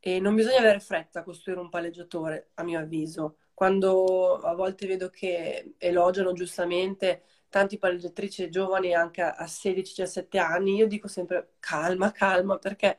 eh, 0.00 0.20
non 0.20 0.34
bisogna 0.34 0.58
avere 0.58 0.80
fretta 0.80 1.20
a 1.20 1.22
costruire 1.22 1.60
un 1.60 1.68
palleggiatore, 1.68 2.50
a 2.54 2.62
mio 2.62 2.78
avviso. 2.78 3.38
Quando 3.54 4.36
a 4.36 4.54
volte 4.54 4.86
vedo 4.86 5.08
che 5.10 5.74
elogiano 5.78 6.32
giustamente 6.32 7.22
tanti 7.48 7.78
palleggiatrici 7.78 8.50
giovani 8.50 8.94
anche 8.94 9.22
a 9.22 9.46
16-17 9.46 10.38
anni, 10.38 10.76
io 10.76 10.86
dico 10.86 11.08
sempre 11.08 11.54
calma, 11.58 12.12
calma, 12.12 12.58
perché 12.58 12.98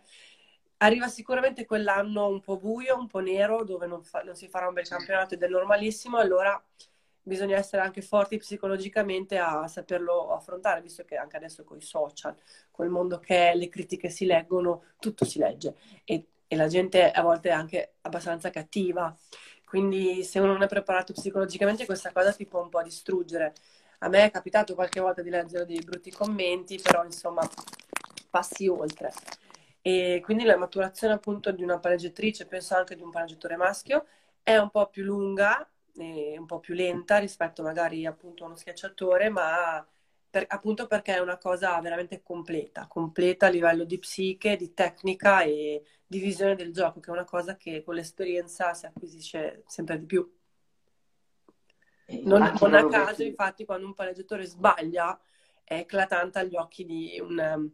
arriva 0.78 1.08
sicuramente 1.08 1.66
quell'anno 1.66 2.28
un 2.28 2.42
po' 2.42 2.58
buio, 2.58 2.98
un 2.98 3.08
po' 3.08 3.20
nero, 3.20 3.64
dove 3.64 3.88
non, 3.88 4.04
fa, 4.04 4.22
non 4.22 4.36
si 4.36 4.48
farà 4.48 4.68
un 4.68 4.74
bel 4.74 4.88
campionato 4.88 5.34
ed 5.36 5.44
è 5.44 5.48
normalissimo, 5.48 6.18
allora 6.18 6.62
bisogna 7.28 7.58
essere 7.58 7.82
anche 7.82 8.02
forti 8.02 8.38
psicologicamente 8.38 9.38
a 9.38 9.68
saperlo 9.68 10.32
affrontare, 10.34 10.82
visto 10.82 11.04
che 11.04 11.18
anche 11.18 11.38
adesso 11.38 11.64
con 11.64 11.78
i 11.78 11.82
social, 11.82 12.36
col 12.72 12.90
mondo 12.90 13.20
che 13.20 13.52
è, 13.52 13.56
le 13.56 13.70
critiche 13.70 14.10
si 14.10 14.26
leggono, 14.26 14.84
tutto 15.00 15.26
si 15.26 15.38
legge 15.38 15.76
e, 16.06 16.28
e 16.48 16.56
la 16.56 16.68
gente 16.68 17.12
a 17.12 17.22
volte 17.22 17.50
è 17.50 17.52
anche 17.52 17.96
abbastanza 18.02 18.50
cattiva. 18.50 19.16
Quindi 19.66 20.24
se 20.24 20.40
uno 20.40 20.54
non 20.54 20.64
è 20.64 20.68
preparato 20.68 21.12
psicologicamente 21.12 21.86
questa 21.86 22.12
cosa 22.14 22.32
ti 22.32 22.46
può 22.46 22.62
un 22.62 22.70
po' 22.70 22.82
distruggere. 22.82 23.54
A 24.00 24.08
me 24.08 24.24
è 24.24 24.32
capitato 24.32 24.74
qualche 24.76 25.02
volta 25.02 25.22
di 25.22 25.30
leggere 25.30 25.66
dei 25.66 25.82
brutti 25.82 26.12
commenti, 26.12 26.80
però 26.82 27.04
insomma 27.04 27.48
passi 28.30 28.68
oltre. 28.68 29.12
E 29.82 30.22
quindi 30.24 30.46
la 30.46 30.58
maturazione 30.58 31.14
appunto 31.14 31.52
di 31.52 31.64
una 31.64 31.80
palleggiatrice, 31.80 32.46
penso 32.46 32.76
anche 32.76 32.96
di 32.96 33.02
un 33.02 33.12
palleggiatore 33.12 33.58
maschio, 33.58 34.06
è 34.42 34.56
un 34.58 34.70
po' 34.70 34.88
più 34.88 35.04
lunga 35.04 35.68
un 36.04 36.46
po' 36.46 36.60
più 36.60 36.74
lenta 36.74 37.18
rispetto 37.18 37.64
magari 37.64 38.06
appunto 38.06 38.44
a 38.44 38.48
uno 38.48 38.56
schiacciatore, 38.56 39.30
ma 39.30 39.86
per, 40.30 40.46
appunto 40.48 40.88
perché 40.88 41.16
è 41.16 41.20
una 41.20 41.38
cosa 41.38 41.80
veramente 41.80 42.22
completa, 42.22 42.88
completa 42.88 43.48
a 43.48 43.50
livello 43.50 43.84
di 43.84 43.98
psiche, 43.98 44.56
di 44.56 44.74
tecnica 44.74 45.42
e 45.42 45.84
di 46.06 46.20
visione 46.20 46.56
del 46.56 46.74
gioco, 46.74 47.00
che 47.00 47.10
è 47.10 47.14
una 47.14 47.26
cosa 47.26 47.56
che 47.58 47.84
con 47.84 47.96
l'esperienza 47.96 48.74
si 48.74 48.86
acquisisce 48.86 49.64
sempre 49.68 50.00
di 50.00 50.06
più. 50.06 50.36
Non, 52.24 52.54
non 52.60 52.74
a 52.74 52.88
caso, 52.88 53.24
infatti, 53.24 53.66
quando 53.66 53.86
un 53.86 53.94
palleggiatore 53.94 54.46
sbaglia, 54.46 55.20
è 55.64 55.80
eclatante 55.80 56.40
agli 56.40 56.56
occhi 56.56 56.86
di, 56.86 57.20
un, 57.20 57.70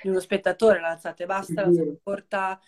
di 0.00 0.08
uno 0.08 0.20
spettatore, 0.20 0.80
l'alzata 0.80 1.22
è 1.22 1.26
bassa, 1.26 1.60
l'alzata 1.60 1.90
è 1.90 1.98
corta, 2.02 2.60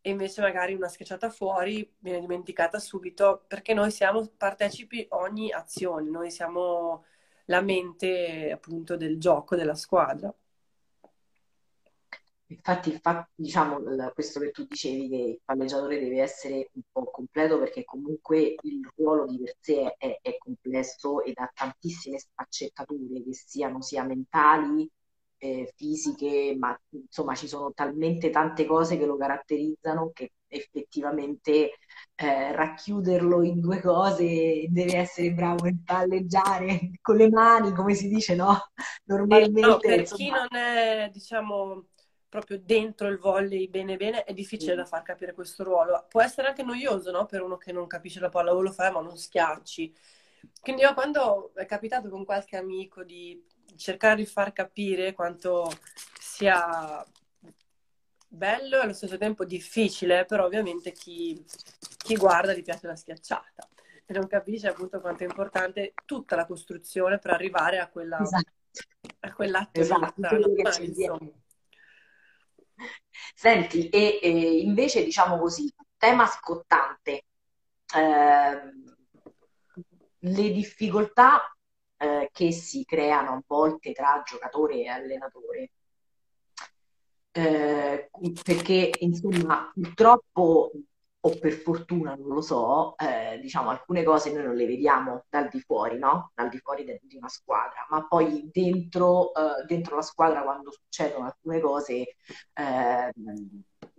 e 0.00 0.10
invece 0.10 0.40
magari 0.40 0.74
una 0.74 0.88
schiacciata 0.88 1.30
fuori 1.30 1.94
viene 1.98 2.20
dimenticata 2.20 2.78
subito 2.78 3.44
perché 3.46 3.74
noi 3.74 3.90
siamo 3.90 4.26
partecipi 4.36 5.06
ogni 5.10 5.52
azione, 5.52 6.08
noi 6.10 6.30
siamo 6.30 7.04
la 7.46 7.60
mente 7.60 8.50
appunto 8.52 8.96
del 8.96 9.18
gioco 9.18 9.56
della 9.56 9.74
squadra. 9.74 10.32
Infatti, 12.50 12.92
infatti 12.92 13.30
diciamo 13.34 13.78
questo 14.14 14.40
che 14.40 14.50
tu 14.52 14.64
dicevi 14.66 15.08
che 15.08 15.16
il 15.16 15.40
palleggiatore 15.44 15.98
deve 15.98 16.22
essere 16.22 16.70
un 16.72 16.82
po' 16.90 17.10
completo 17.10 17.58
perché 17.58 17.84
comunque 17.84 18.54
il 18.62 18.90
ruolo 18.96 19.26
di 19.26 19.38
per 19.38 19.54
sé 19.60 19.94
è, 19.98 20.18
è 20.22 20.38
complesso 20.38 21.22
ed 21.22 21.34
ha 21.36 21.50
tantissime 21.52 22.18
sfaccettature 22.18 23.22
che 23.22 23.34
siano 23.34 23.82
sia 23.82 24.02
mentali 24.02 24.90
eh, 25.38 25.72
fisiche, 25.76 26.54
ma 26.58 26.78
insomma 26.90 27.34
ci 27.34 27.48
sono 27.48 27.72
talmente 27.72 28.30
tante 28.30 28.66
cose 28.66 28.98
che 28.98 29.06
lo 29.06 29.16
caratterizzano 29.16 30.10
che 30.12 30.32
effettivamente 30.48 31.72
eh, 32.14 32.52
racchiuderlo 32.52 33.42
in 33.42 33.60
due 33.60 33.80
cose 33.80 34.66
deve 34.68 34.96
essere 34.96 35.32
bravo 35.32 35.64
nel 35.64 35.80
palleggiare 35.84 36.90
con 37.00 37.16
le 37.16 37.28
mani, 37.28 37.72
come 37.72 37.94
si 37.94 38.08
dice, 38.08 38.34
no? 38.34 38.70
Normalmente. 39.04 39.60
No, 39.60 39.78
per 39.78 40.00
insomma... 40.00 40.18
chi 40.18 40.30
non 40.30 40.60
è, 40.60 41.10
diciamo, 41.12 41.86
proprio 42.28 42.58
dentro 42.58 43.08
il 43.08 43.18
volley 43.18 43.68
bene 43.68 43.96
bene, 43.96 44.24
è 44.24 44.34
difficile 44.34 44.72
sì. 44.72 44.76
da 44.76 44.84
far 44.84 45.02
capire 45.02 45.32
questo 45.32 45.62
ruolo. 45.64 46.06
Può 46.08 46.20
essere 46.20 46.48
anche 46.48 46.62
noioso, 46.62 47.10
no? 47.10 47.26
Per 47.26 47.42
uno 47.42 47.56
che 47.56 47.72
non 47.72 47.86
capisce 47.86 48.20
la 48.20 48.28
pallavolo, 48.28 48.64
lo 48.64 48.72
fai, 48.72 48.90
ma 48.90 49.00
non 49.00 49.16
schiacci. 49.16 49.94
Quindi 50.60 50.82
io 50.82 50.94
quando 50.94 51.52
è 51.54 51.66
capitato 51.66 52.08
con 52.08 52.24
qualche 52.24 52.56
amico 52.56 53.02
di 53.02 53.44
cercare 53.78 54.16
di 54.16 54.26
far 54.26 54.52
capire 54.52 55.14
quanto 55.14 55.70
sia 56.18 57.04
bello 58.28 58.76
e 58.76 58.80
allo 58.80 58.92
stesso 58.92 59.16
tempo 59.16 59.44
difficile, 59.44 60.26
però 60.26 60.44
ovviamente 60.44 60.92
chi, 60.92 61.42
chi 61.96 62.16
guarda 62.16 62.52
gli 62.52 62.62
piace 62.62 62.86
la 62.86 62.96
schiacciata 62.96 63.68
e 64.04 64.12
non 64.14 64.26
capisce 64.26 64.68
appunto 64.68 65.00
quanto 65.00 65.22
è 65.22 65.26
importante 65.26 65.92
tutta 66.04 66.34
la 66.34 66.46
costruzione 66.46 67.18
per 67.18 67.32
arrivare 67.32 67.78
a, 67.78 67.88
quella, 67.88 68.18
esatto. 68.18 68.52
a 69.20 69.32
quell'atto 69.32 69.80
esatto, 69.80 70.14
no? 70.16 71.42
Senti, 73.34 73.88
e, 73.88 74.18
e, 74.22 74.60
invece 74.60 75.04
diciamo 75.04 75.38
così, 75.38 75.72
tema 75.96 76.26
scottante, 76.26 77.24
eh, 77.94 78.60
le 80.20 80.50
difficoltà 80.52 81.54
che 82.38 82.52
si 82.52 82.84
creano 82.84 83.30
a 83.32 83.42
volte 83.44 83.92
tra 83.92 84.22
giocatore 84.24 84.82
e 84.82 84.86
allenatore. 84.86 85.70
Eh, 87.32 88.10
perché 88.44 88.92
insomma 89.00 89.70
purtroppo 89.74 90.70
o 91.20 91.38
per 91.40 91.52
fortuna 91.52 92.14
non 92.14 92.28
lo 92.28 92.40
so, 92.40 92.96
eh, 92.96 93.40
diciamo 93.40 93.70
alcune 93.70 94.04
cose 94.04 94.32
noi 94.32 94.44
non 94.44 94.54
le 94.54 94.66
vediamo 94.66 95.24
dal 95.28 95.48
di 95.48 95.58
fuori, 95.60 95.98
no? 95.98 96.30
Dal 96.32 96.48
di 96.48 96.58
fuori 96.58 96.84
de- 96.84 97.00
di 97.02 97.16
una 97.16 97.28
squadra, 97.28 97.84
ma 97.90 98.06
poi 98.06 98.48
dentro, 98.52 99.34
eh, 99.34 99.64
dentro, 99.66 99.96
la 99.96 100.02
squadra 100.02 100.42
quando 100.42 100.70
succedono 100.70 101.24
alcune 101.26 101.60
cose 101.60 101.94
eh, 102.54 103.12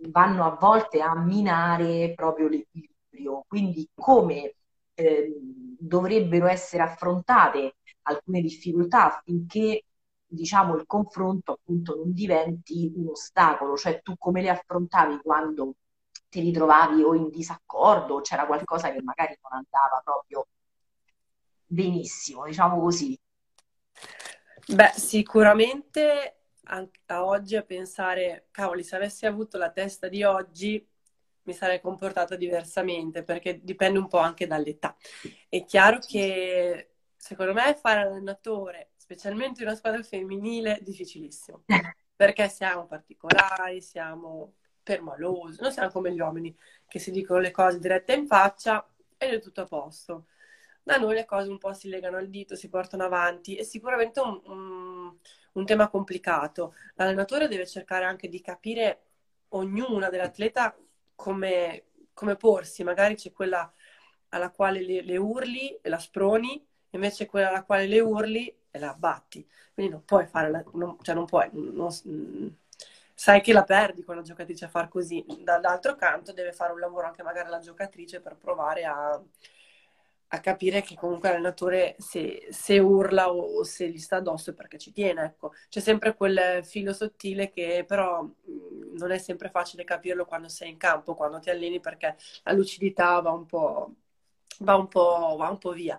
vanno 0.08 0.44
a 0.46 0.56
volte 0.58 1.02
a 1.02 1.14
minare 1.14 2.14
proprio 2.14 2.48
l'equilibrio. 2.48 3.44
Quindi 3.46 3.86
come 3.94 4.54
eh, 4.94 5.34
dovrebbero 5.78 6.46
essere 6.46 6.82
affrontate 6.82 7.76
alcune 8.02 8.40
difficoltà 8.40 9.06
affinché 9.06 9.84
diciamo, 10.26 10.76
il 10.76 10.86
confronto 10.86 11.52
appunto 11.52 11.96
non 11.96 12.12
diventi 12.12 12.92
un 12.94 13.08
ostacolo, 13.08 13.76
cioè 13.76 14.00
tu 14.02 14.14
come 14.16 14.42
le 14.42 14.50
affrontavi 14.50 15.20
quando 15.22 15.74
ti 16.28 16.40
ritrovavi 16.40 17.02
o 17.02 17.14
in 17.14 17.28
disaccordo 17.30 18.14
o 18.14 18.20
c'era 18.20 18.46
qualcosa 18.46 18.92
che 18.92 19.02
magari 19.02 19.36
non 19.42 19.52
andava 19.52 20.00
proprio 20.04 20.46
benissimo, 21.66 22.44
diciamo 22.44 22.80
così. 22.80 23.18
Beh, 24.66 24.92
sicuramente 24.94 26.36
a 27.06 27.24
oggi 27.24 27.56
a 27.56 27.62
pensare, 27.62 28.46
cavoli, 28.52 28.84
se 28.84 28.94
avessi 28.94 29.26
avuto 29.26 29.58
la 29.58 29.70
testa 29.70 30.08
di 30.08 30.22
oggi 30.22 30.86
mi 31.42 31.52
sarei 31.52 31.80
comportata 31.80 32.36
diversamente 32.36 33.24
perché 33.24 33.60
dipende 33.64 33.98
un 33.98 34.06
po' 34.06 34.18
anche 34.18 34.46
dall'età. 34.46 34.96
È 35.48 35.64
chiaro 35.64 35.98
che 35.98 36.90
secondo 37.20 37.52
me 37.52 37.74
fare 37.74 38.00
allenatore, 38.00 38.92
specialmente 38.96 39.60
in 39.60 39.66
una 39.66 39.76
squadra 39.76 40.02
femminile, 40.02 40.78
è 40.78 40.80
difficilissimo 40.80 41.64
perché 42.16 42.48
siamo 42.48 42.86
particolari, 42.86 43.82
siamo 43.82 44.54
permalosi, 44.82 45.60
non 45.60 45.70
siamo 45.70 45.90
come 45.90 46.14
gli 46.14 46.20
uomini 46.20 46.56
che 46.88 46.98
si 46.98 47.10
dicono 47.10 47.38
le 47.40 47.50
cose 47.50 47.78
dirette 47.78 48.14
in 48.14 48.26
faccia 48.26 48.88
ed 49.18 49.34
è 49.34 49.40
tutto 49.40 49.60
a 49.60 49.66
posto. 49.66 50.28
Da 50.82 50.96
noi 50.96 51.14
le 51.14 51.26
cose 51.26 51.50
un 51.50 51.58
po' 51.58 51.74
si 51.74 51.90
legano 51.90 52.16
al 52.16 52.30
dito, 52.30 52.56
si 52.56 52.70
portano 52.70 53.04
avanti, 53.04 53.54
è 53.54 53.64
sicuramente 53.64 54.20
un, 54.20 54.40
un, 54.46 55.16
un 55.52 55.66
tema 55.66 55.88
complicato. 55.88 56.74
L'allenatore 56.94 57.48
deve 57.48 57.66
cercare 57.66 58.06
anche 58.06 58.28
di 58.28 58.40
capire 58.40 59.02
ognuna 59.48 60.08
dell'atleta 60.08 60.74
come, 61.14 61.84
come 62.14 62.36
porsi, 62.36 62.82
magari 62.82 63.14
c'è 63.14 63.30
quella 63.30 63.70
alla 64.30 64.50
quale 64.50 64.82
le, 64.82 65.02
le, 65.02 65.18
urli 65.18 65.78
e 65.82 65.88
la 65.90 65.98
sproni, 65.98 66.66
invece 66.90 67.26
quella 67.26 67.48
alla 67.48 67.64
quale 67.64 67.86
le 67.86 68.00
urli 68.00 68.54
e 68.70 68.78
la 68.78 68.90
abbatti. 68.90 69.46
Quindi 69.72 69.92
non 69.92 70.04
puoi 70.04 70.26
fare, 70.26 70.50
la, 70.50 70.62
non, 70.74 70.96
cioè 71.02 71.14
non 71.14 71.24
puoi, 71.26 71.48
non, 71.52 71.90
sai 73.14 73.40
che 73.42 73.52
la 73.52 73.64
perdi 73.64 74.02
con 74.02 74.16
la 74.16 74.22
giocatrice 74.22 74.64
a 74.66 74.68
far 74.68 74.88
così. 74.88 75.24
Dall'altro 75.42 75.94
canto 75.96 76.32
deve 76.32 76.52
fare 76.52 76.72
un 76.72 76.80
lavoro 76.80 77.06
anche 77.06 77.22
magari 77.22 77.50
la 77.50 77.58
giocatrice 77.58 78.20
per 78.20 78.36
provare 78.36 78.84
a, 78.84 79.20
a 80.32 80.40
capire 80.40 80.80
che 80.82 80.94
comunque 80.94 81.28
l'allenatore 81.28 81.96
se, 81.98 82.46
se 82.50 82.78
urla 82.78 83.30
o, 83.32 83.58
o, 83.58 83.64
se 83.64 83.88
gli 83.90 83.98
sta 83.98 84.16
addosso 84.16 84.50
è 84.50 84.54
perché 84.54 84.78
ci 84.78 84.92
tiene, 84.92 85.24
ecco. 85.24 85.52
C'è 85.68 85.80
sempre 85.80 86.14
quel 86.14 86.64
filo 86.64 86.92
sottile 86.92 87.50
che 87.50 87.84
però 87.86 88.22
mh, 88.22 88.96
non 88.96 89.10
è 89.10 89.18
sempre 89.18 89.50
facile 89.50 89.82
capirlo 89.84 90.24
quando 90.24 90.48
sei 90.48 90.70
in 90.70 90.76
campo, 90.76 91.14
quando 91.14 91.40
ti 91.40 91.50
alleni 91.50 91.80
perché 91.80 92.16
la 92.44 92.52
lucidità 92.52 93.20
va 93.20 93.32
un 93.32 93.44
po', 93.46 93.94
va 94.60 94.76
un 94.76 94.86
po', 94.88 95.34
va 95.36 95.48
un 95.50 95.58
po 95.58 95.72
via. 95.72 95.98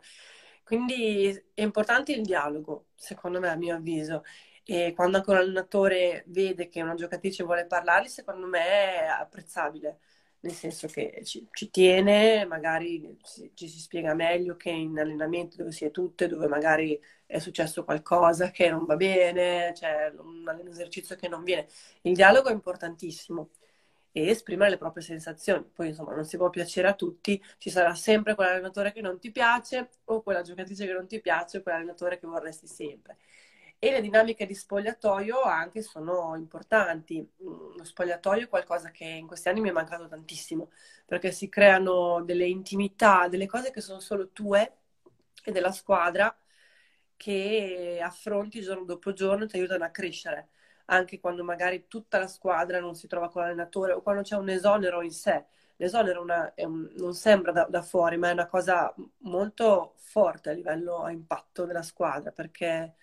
Quindi 0.64 1.28
è 1.54 1.62
importante 1.62 2.12
il 2.14 2.24
dialogo, 2.24 2.88
secondo 2.96 3.40
me, 3.40 3.50
a 3.50 3.56
mio 3.56 3.76
avviso. 3.76 4.24
E 4.64 4.94
quando 4.96 5.18
anche 5.18 5.30
un 5.32 5.38
allenatore 5.38 6.24
vede 6.28 6.70
che 6.70 6.82
una 6.82 6.94
giocatrice 6.96 7.44
vuole 7.44 7.66
parlargli, 7.66 8.08
secondo 8.08 8.48
me 8.48 8.60
è 9.02 9.06
apprezzabile 9.06 10.00
nel 10.42 10.54
senso 10.54 10.88
che 10.88 11.22
ci, 11.24 11.48
ci 11.52 11.70
tiene, 11.70 12.46
magari 12.46 13.18
ci, 13.24 13.52
ci, 13.54 13.68
si 13.68 13.80
spiega 13.80 14.14
meglio 14.14 14.56
che 14.56 14.70
in 14.72 14.98
allenamento 15.00 15.58
dove 15.58 15.72
si 15.72 15.86
è 15.86 15.92
tutte, 15.92 16.28
dove 16.28 16.48
magari 16.48 17.00
è 17.26 17.40
successo 17.40 17.84
qualcosa 17.84 18.50
che 18.52 18.70
non 18.70 18.86
va 18.86 18.96
bene, 18.96 19.72
c'è 19.74 20.12
un, 20.18 20.44
un 20.48 20.68
esercizio 20.68 21.16
che 21.16 21.28
non 21.28 21.44
viene. 21.44 21.68
Il 22.02 22.16
dialogo 22.16 22.50
è 22.50 22.54
importantissimo 22.54 23.50
e 24.12 24.28
esprimere 24.28 24.72
le 24.72 24.78
proprie 24.78 25.04
sensazioni. 25.04 25.64
Poi 25.74 25.88
insomma 25.90 26.14
non 26.14 26.26
si 26.26 26.38
può 26.38 26.50
piacere 26.50 26.88
a 26.88 26.94
tutti, 26.94 27.42
ci 27.58 27.70
sarà 27.70 27.94
sempre 27.96 28.36
quell'allenatore 28.36 28.92
che 28.92 29.02
non 29.02 29.20
ti 29.20 29.32
piace 29.32 29.90
o 30.06 30.22
quella 30.22 30.42
giocatrice 30.42 30.86
che 30.86 30.94
non 30.94 31.08
ti 31.08 31.22
piace 31.22 31.58
o 31.58 31.62
quell'allenatore 31.62 32.20
che 32.20 32.28
vorresti 32.28 32.68
sempre. 32.68 33.18
E 33.84 33.90
le 33.92 34.02
dinamiche 34.02 34.46
di 34.46 34.54
spogliatoio 34.54 35.42
anche 35.42 35.82
sono 35.82 36.36
importanti. 36.36 37.20
Mm, 37.44 37.78
lo 37.78 37.84
spogliatoio 37.84 38.44
è 38.46 38.50
qualcosa 38.50 38.92
che 38.92 39.06
in 39.06 39.26
questi 39.28 39.50
anni 39.50 39.62
mi 39.62 39.70
è 39.70 39.72
mancato 39.72 40.08
tantissimo, 40.08 40.70
perché 41.06 41.32
si 41.32 41.50
creano 41.50 42.22
delle 42.24 42.46
intimità, 42.46 43.28
delle 43.28 43.48
cose 43.48 43.72
che 43.72 43.82
sono 43.82 44.00
solo 44.00 44.30
tue 44.30 44.78
e 45.44 45.52
della 45.52 45.72
squadra 45.72 46.36
che 47.16 48.00
affronti 48.04 48.62
giorno 48.62 48.84
dopo 48.86 49.14
giorno 49.14 49.44
e 49.44 49.48
ti 49.48 49.58
aiutano 49.58 49.84
a 49.86 49.90
crescere, 49.90 50.50
anche 50.92 51.20
quando 51.20 51.44
magari 51.44 51.88
tutta 51.88 52.20
la 52.20 52.28
squadra 52.28 52.80
non 52.80 52.96
si 52.96 53.08
trova 53.08 53.30
con 53.30 53.42
l'allenatore 53.42 53.94
o 53.94 54.02
quando 54.02 54.22
c'è 54.24 54.36
un 54.36 54.50
esonero 54.50 55.02
in 55.02 55.12
sé. 55.12 55.46
L'esonero 55.78 56.22
una, 56.22 56.54
un, 56.58 56.90
non 56.98 57.14
sembra 57.14 57.52
da, 57.52 57.66
da, 57.70 57.82
fuori, 57.82 58.18
ma 58.18 58.30
è 58.30 58.34
una 58.34 58.48
cosa 58.48 58.94
molto 59.20 59.96
forte 59.98 60.50
a 60.50 60.54
livello 60.54 61.02
a 61.04 61.12
impatto 61.12 61.66
della 61.66 61.82
squadra, 61.82 62.32
perché 62.32 62.96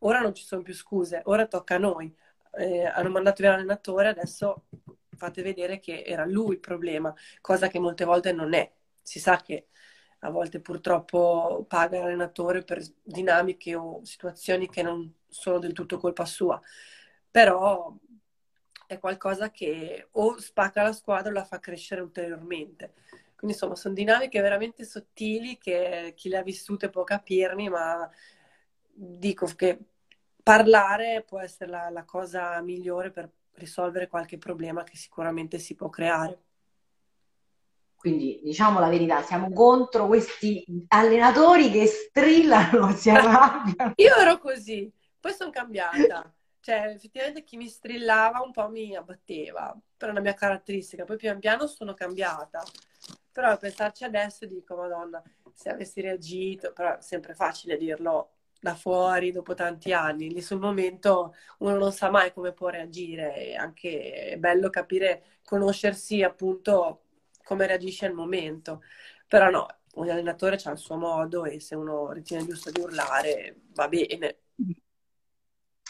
ora 0.00 0.20
non 0.20 0.34
ci 0.34 0.44
sono 0.44 0.62
più 0.62 0.74
scuse, 0.74 1.22
ora 1.26 1.46
tocca 1.46 1.76
a 1.76 1.78
noi. 1.78 2.14
Eh, 2.58 2.84
hanno 2.86 3.10
mandato 3.10 3.42
via 3.42 3.50
l'allenatore, 3.52 4.08
adesso 4.08 4.64
fate 5.16 5.42
vedere 5.42 5.78
che 5.78 6.02
era 6.06 6.24
lui 6.24 6.54
il 6.54 6.60
problema, 6.60 7.14
cosa 7.40 7.68
che 7.68 7.78
molte 7.78 8.04
volte 8.04 8.32
non 8.32 8.54
è. 8.54 8.72
Si 9.02 9.18
sa 9.20 9.36
che 9.42 9.68
a 10.20 10.30
volte 10.30 10.60
purtroppo 10.60 11.64
paga 11.68 12.00
l'allenatore 12.00 12.62
per 12.62 12.82
dinamiche 13.02 13.74
o 13.74 14.00
situazioni 14.04 14.68
che 14.68 14.82
non 14.82 15.12
sono 15.28 15.58
del 15.58 15.72
tutto 15.72 15.98
colpa 15.98 16.24
sua, 16.24 16.60
però 17.36 17.94
è 18.86 18.98
qualcosa 18.98 19.50
che 19.50 20.08
o 20.12 20.38
spacca 20.38 20.82
la 20.82 20.94
squadra 20.94 21.28
o 21.28 21.34
la 21.34 21.44
fa 21.44 21.58
crescere 21.58 22.00
ulteriormente. 22.00 22.94
Quindi 23.36 23.54
insomma 23.54 23.74
sono 23.74 23.92
dinamiche 23.92 24.40
veramente 24.40 24.86
sottili 24.86 25.58
che 25.58 26.14
chi 26.16 26.30
le 26.30 26.38
ha 26.38 26.42
vissute 26.42 26.88
può 26.88 27.04
capirmi, 27.04 27.68
ma 27.68 28.10
dico 28.90 29.44
che 29.54 29.78
parlare 30.42 31.24
può 31.28 31.38
essere 31.38 31.68
la, 31.68 31.90
la 31.90 32.04
cosa 32.04 32.58
migliore 32.62 33.10
per 33.10 33.30
risolvere 33.56 34.08
qualche 34.08 34.38
problema 34.38 34.82
che 34.82 34.96
sicuramente 34.96 35.58
si 35.58 35.74
può 35.74 35.90
creare. 35.90 36.40
Quindi 37.96 38.40
diciamo 38.42 38.80
la 38.80 38.88
verità, 38.88 39.20
siamo 39.20 39.52
contro 39.52 40.06
questi 40.06 40.64
allenatori 40.88 41.70
che 41.70 41.84
strillano, 41.84 42.92
si 42.96 43.10
arrabbiano. 43.10 43.92
Io 43.96 44.14
ero 44.16 44.38
così, 44.38 44.90
poi 45.20 45.34
sono 45.34 45.50
cambiata. 45.50 46.30
Cioè, 46.66 46.94
effettivamente 46.96 47.44
chi 47.44 47.56
mi 47.56 47.68
strillava 47.68 48.40
un 48.40 48.50
po' 48.50 48.68
mi 48.68 48.96
abbatteva, 48.96 49.72
per 49.96 50.10
una 50.10 50.18
mia 50.18 50.34
caratteristica. 50.34 51.04
Poi 51.04 51.16
pian 51.16 51.38
piano 51.38 51.68
sono 51.68 51.94
cambiata. 51.94 52.64
Però 53.30 53.50
a 53.50 53.56
pensarci 53.56 54.02
adesso 54.02 54.46
dico, 54.46 54.74
madonna, 54.74 55.22
se 55.54 55.68
avessi 55.68 56.00
reagito, 56.00 56.72
però 56.72 56.98
è 56.98 57.00
sempre 57.00 57.34
facile 57.34 57.76
dirlo 57.76 58.30
da 58.58 58.74
fuori 58.74 59.30
dopo 59.30 59.54
tanti 59.54 59.92
anni, 59.92 60.28
lì 60.32 60.40
sul 60.42 60.58
momento 60.58 61.36
uno 61.58 61.76
non 61.78 61.92
sa 61.92 62.10
mai 62.10 62.32
come 62.32 62.52
può 62.52 62.68
reagire, 62.68 63.32
è 63.34 63.54
anche 63.54 64.30
è 64.32 64.36
bello 64.36 64.68
capire, 64.68 65.38
conoscersi 65.44 66.24
appunto 66.24 67.02
come 67.44 67.66
reagisce 67.68 68.06
al 68.06 68.12
momento. 68.14 68.82
Però 69.28 69.50
no, 69.50 69.68
un 69.94 70.08
allenatore 70.10 70.58
ha 70.64 70.70
il 70.72 70.78
suo 70.78 70.96
modo 70.96 71.44
e 71.44 71.60
se 71.60 71.76
uno 71.76 72.10
ritiene 72.10 72.44
giusto 72.44 72.72
di 72.72 72.80
urlare 72.80 73.60
va 73.74 73.86
bene. 73.86 74.38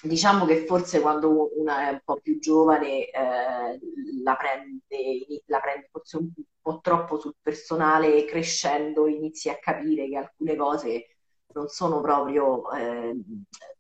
Diciamo 0.07 0.45
che 0.45 0.67
forse 0.67 1.01
quando 1.01 1.51
una 1.59 1.89
è 1.89 1.93
un 1.93 2.01
po' 2.05 2.21
più 2.21 2.39
giovane 2.39 3.09
eh, 3.11 3.81
la, 4.23 4.37
prende, 4.37 5.43
la 5.47 5.61
prende 5.61 5.89
forse 5.91 6.17
un 6.17 6.31
po' 6.61 6.81
troppo 6.81 7.19
sul 7.19 7.35
personale 7.41 8.17
e 8.17 8.25
crescendo 8.25 9.07
inizi 9.07 9.49
a 9.49 9.59
capire 9.59 10.09
che 10.09 10.17
alcune 10.17 10.57
cose 10.57 11.07
non 11.55 11.69
sono 11.69 12.01
proprio 12.01 12.71
eh, 12.73 13.17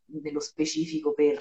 nello 0.06 0.40
specifico 0.40 1.12
per, 1.12 1.38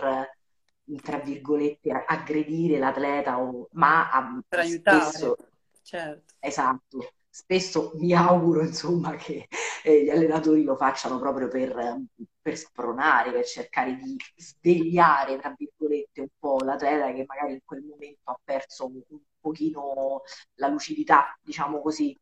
tra 1.01 1.17
virgolette, 1.19 1.91
aggredire 1.91 2.77
l'atleta, 2.77 3.39
o, 3.39 3.69
ma 3.71 4.11
a, 4.11 4.41
per 4.47 4.59
aiutare. 4.59 5.01
Spesso, 5.01 5.37
certo. 5.81 6.33
Esatto. 6.39 7.13
Spesso 7.37 7.91
mi 7.95 8.13
auguro, 8.13 8.61
insomma, 8.61 9.13
che 9.17 9.49
eh, 9.83 10.03
gli 10.03 10.09
allenatori 10.09 10.63
lo 10.63 10.77
facciano 10.77 11.19
proprio 11.19 11.49
per, 11.49 11.99
per 12.41 12.57
spronare, 12.57 13.33
per 13.33 13.43
cercare 13.43 13.97
di 13.97 14.15
svegliare, 14.37 15.37
tra 15.37 15.53
virgolette, 15.57 16.21
un 16.21 16.29
po' 16.39 16.59
l'atleta 16.63 17.11
che 17.11 17.25
magari 17.27 17.51
in 17.51 17.59
quel 17.65 17.83
momento 17.83 18.31
ha 18.31 18.39
perso 18.41 18.85
un, 18.85 19.01
un 19.09 19.19
pochino 19.41 20.21
la 20.55 20.69
lucidità, 20.69 21.37
diciamo 21.41 21.81
così. 21.81 22.17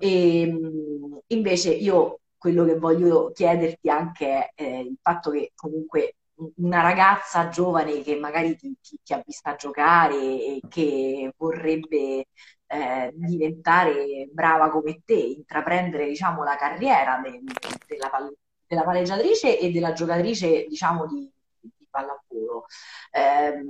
E, 0.00 0.40
ehm, 0.40 1.20
invece 1.28 1.70
io 1.74 2.22
quello 2.36 2.64
che 2.64 2.76
voglio 2.76 3.30
chiederti 3.30 3.88
anche 3.88 4.50
è 4.52 4.62
eh, 4.64 4.80
il 4.80 4.98
fatto 5.00 5.30
che 5.30 5.52
comunque 5.54 6.16
una 6.56 6.82
ragazza 6.82 7.48
giovane 7.48 8.02
che 8.02 8.16
magari 8.16 8.56
ti, 8.56 8.74
ti, 8.82 8.98
ti 9.02 9.12
ha 9.12 9.22
vista 9.24 9.54
giocare 9.54 10.16
e 10.16 10.60
che 10.68 11.32
vorrebbe 11.36 12.26
eh, 12.66 13.12
diventare 13.14 14.28
brava 14.32 14.70
come 14.70 15.02
te, 15.04 15.14
intraprendere 15.14 16.06
diciamo, 16.06 16.42
la 16.42 16.56
carriera 16.56 17.20
de, 17.22 17.42
della, 17.86 18.10
della, 18.66 18.82
palleggiatrice 18.82 19.58
e 19.58 19.70
della 19.70 19.92
giocatrice 19.92 20.66
diciamo, 20.66 21.06
di, 21.06 21.30
di 21.60 21.86
pallavolo. 21.90 22.66
Eh, 23.10 23.64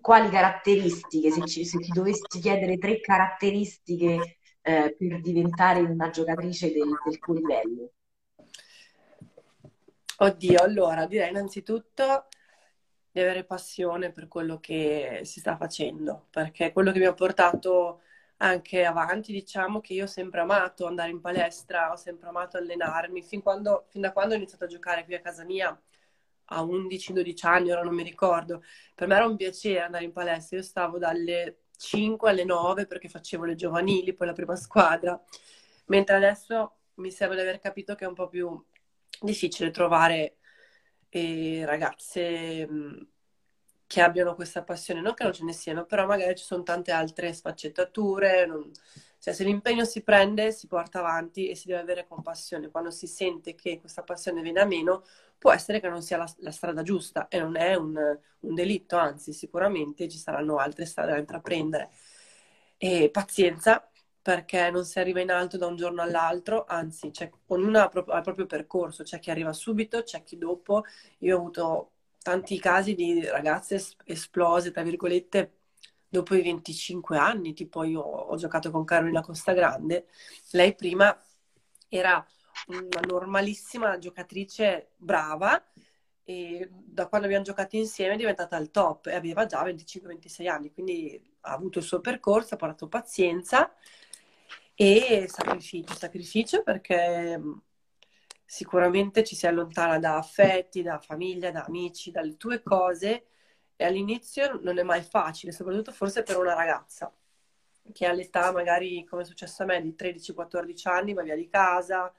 quali 0.00 0.28
caratteristiche, 0.30 1.30
se, 1.30 1.44
ci, 1.46 1.64
se, 1.64 1.78
ti 1.78 1.90
dovessi 1.90 2.38
chiedere 2.40 2.78
tre 2.78 3.00
caratteristiche 3.00 4.38
eh, 4.60 4.94
per 4.96 5.20
diventare 5.20 5.80
una 5.80 6.10
giocatrice 6.10 6.72
del, 6.72 6.90
del 7.04 7.18
tuo 7.18 7.34
livello? 7.34 7.90
Oddio, 10.16 10.62
allora 10.62 11.06
direi 11.06 11.30
innanzitutto 11.30 12.28
di 13.10 13.20
avere 13.20 13.44
passione 13.44 14.12
per 14.12 14.28
quello 14.28 14.58
che 14.60 15.20
si 15.24 15.40
sta 15.40 15.56
facendo, 15.56 16.26
perché 16.30 16.72
quello 16.72 16.92
che 16.92 16.98
mi 17.00 17.04
ha 17.06 17.14
portato 17.14 18.00
anche 18.38 18.84
avanti, 18.84 19.32
diciamo 19.32 19.80
che 19.80 19.94
io 19.94 20.04
ho 20.04 20.06
sempre 20.06 20.40
amato 20.40 20.86
andare 20.86 21.10
in 21.10 21.20
palestra, 21.20 21.92
ho 21.92 21.96
sempre 21.96 22.28
amato 22.28 22.56
allenarmi, 22.56 23.22
fin, 23.22 23.42
quando, 23.42 23.86
fin 23.88 24.00
da 24.02 24.12
quando 24.12 24.34
ho 24.34 24.36
iniziato 24.36 24.64
a 24.64 24.68
giocare 24.68 25.04
qui 25.04 25.14
a 25.14 25.20
casa 25.20 25.44
mia, 25.44 25.78
a 26.48 26.62
11-12 26.62 27.46
anni, 27.46 27.70
ora 27.70 27.82
non 27.82 27.94
mi 27.94 28.02
ricordo, 28.02 28.62
per 28.94 29.08
me 29.08 29.16
era 29.16 29.26
un 29.26 29.36
piacere 29.36 29.80
andare 29.80 30.04
in 30.04 30.12
palestra, 30.12 30.56
io 30.58 30.62
stavo 30.62 30.98
dalle 30.98 31.64
5 31.76 32.30
alle 32.30 32.44
9 32.44 32.86
perché 32.86 33.08
facevo 33.08 33.44
le 33.44 33.54
giovanili, 33.54 34.14
poi 34.14 34.26
la 34.26 34.32
prima 34.32 34.56
squadra, 34.56 35.20
mentre 35.86 36.16
adesso 36.16 36.78
mi 36.94 37.10
sembra 37.10 37.36
di 37.36 37.42
aver 37.42 37.60
capito 37.60 37.94
che 37.94 38.04
è 38.04 38.08
un 38.08 38.14
po' 38.14 38.28
più 38.28 38.62
difficile 39.20 39.70
trovare 39.70 40.38
eh, 41.08 41.64
ragazze 41.64 42.68
che 43.94 44.00
abbiano 44.00 44.34
questa 44.34 44.64
passione, 44.64 45.00
non 45.00 45.14
che 45.14 45.22
non 45.22 45.32
ce 45.32 45.44
ne 45.44 45.52
siano, 45.52 45.84
però 45.84 46.04
magari 46.04 46.34
ci 46.34 46.42
sono 46.44 46.64
tante 46.64 46.90
altre 46.90 47.32
sfaccettature, 47.32 48.44
non... 48.44 48.68
cioè, 49.20 49.32
se 49.32 49.44
l'impegno 49.44 49.84
si 49.84 50.02
prende, 50.02 50.50
si 50.50 50.66
porta 50.66 50.98
avanti 50.98 51.48
e 51.48 51.54
si 51.54 51.68
deve 51.68 51.80
avere 51.80 52.06
compassione. 52.08 52.70
Quando 52.70 52.90
si 52.90 53.06
sente 53.06 53.54
che 53.54 53.78
questa 53.78 54.02
passione 54.02 54.42
viene 54.42 54.58
a 54.60 54.64
meno, 54.64 55.04
può 55.38 55.52
essere 55.52 55.78
che 55.78 55.88
non 55.88 56.02
sia 56.02 56.16
la, 56.16 56.28
la 56.38 56.50
strada 56.50 56.82
giusta 56.82 57.28
e 57.28 57.38
non 57.38 57.56
è 57.56 57.76
un, 57.76 57.94
un 58.40 58.54
delitto, 58.54 58.96
anzi 58.96 59.32
sicuramente 59.32 60.08
ci 60.08 60.18
saranno 60.18 60.56
altre 60.58 60.86
strade 60.86 61.12
da 61.12 61.18
intraprendere. 61.18 61.90
E 62.76 63.10
pazienza, 63.12 63.88
perché 64.20 64.70
non 64.70 64.84
si 64.84 64.98
arriva 64.98 65.20
in 65.20 65.30
alto 65.30 65.56
da 65.56 65.66
un 65.66 65.76
giorno 65.76 66.02
all'altro, 66.02 66.64
anzi, 66.66 67.12
ognuno 67.46 67.78
ha, 67.78 67.90
il 67.94 68.20
proprio 68.24 68.46
percorso, 68.46 69.04
c'è 69.04 69.20
chi 69.20 69.30
arriva 69.30 69.52
subito, 69.52 70.02
c'è 70.02 70.24
chi 70.24 70.36
dopo. 70.36 70.82
Io 71.18 71.36
ho 71.36 71.38
avuto 71.38 71.93
tanti 72.24 72.58
casi 72.58 72.94
di 72.94 73.22
ragazze 73.26 73.84
esplose, 74.04 74.70
tra 74.70 74.82
virgolette, 74.82 75.58
dopo 76.08 76.34
i 76.34 76.40
25 76.40 77.18
anni, 77.18 77.52
tipo 77.52 77.84
io 77.84 78.00
ho 78.00 78.34
giocato 78.36 78.70
con 78.70 78.84
Carolina 78.84 79.20
Costa 79.20 79.52
Grande, 79.52 80.06
lei 80.52 80.74
prima 80.74 81.14
era 81.86 82.26
una 82.68 83.00
normalissima 83.06 83.98
giocatrice 83.98 84.92
brava 84.96 85.62
e 86.24 86.66
da 86.72 87.08
quando 87.08 87.26
abbiamo 87.26 87.44
giocato 87.44 87.76
insieme 87.76 88.14
è 88.14 88.16
diventata 88.16 88.56
al 88.56 88.70
top 88.70 89.08
e 89.08 89.14
aveva 89.14 89.44
già 89.44 89.62
25-26 89.62 90.48
anni, 90.48 90.72
quindi 90.72 91.22
ha 91.42 91.52
avuto 91.52 91.78
il 91.78 91.84
suo 91.84 92.00
percorso, 92.00 92.54
ha 92.54 92.56
portato 92.56 92.88
pazienza 92.88 93.70
e 94.74 95.26
sacrificio, 95.28 95.94
sacrificio 95.94 96.62
perché 96.62 97.38
sicuramente 98.44 99.24
ci 99.24 99.34
si 99.36 99.46
allontana 99.46 99.98
da 99.98 100.16
affetti, 100.16 100.82
da 100.82 100.98
famiglia, 100.98 101.50
da 101.50 101.64
amici, 101.64 102.10
dalle 102.10 102.36
tue 102.36 102.62
cose 102.62 103.26
e 103.76 103.84
all'inizio 103.84 104.60
non 104.62 104.78
è 104.78 104.82
mai 104.82 105.02
facile, 105.02 105.52
soprattutto 105.52 105.92
forse 105.92 106.22
per 106.22 106.38
una 106.38 106.54
ragazza 106.54 107.12
che 107.92 108.06
all'età 108.06 108.52
magari, 108.52 109.04
come 109.04 109.22
è 109.22 109.24
successo 109.24 109.62
a 109.62 109.66
me, 109.66 109.80
di 109.82 109.94
13-14 109.94 110.88
anni, 110.88 111.12
va 111.12 111.22
via 111.22 111.36
di 111.36 111.48
casa, 111.48 112.12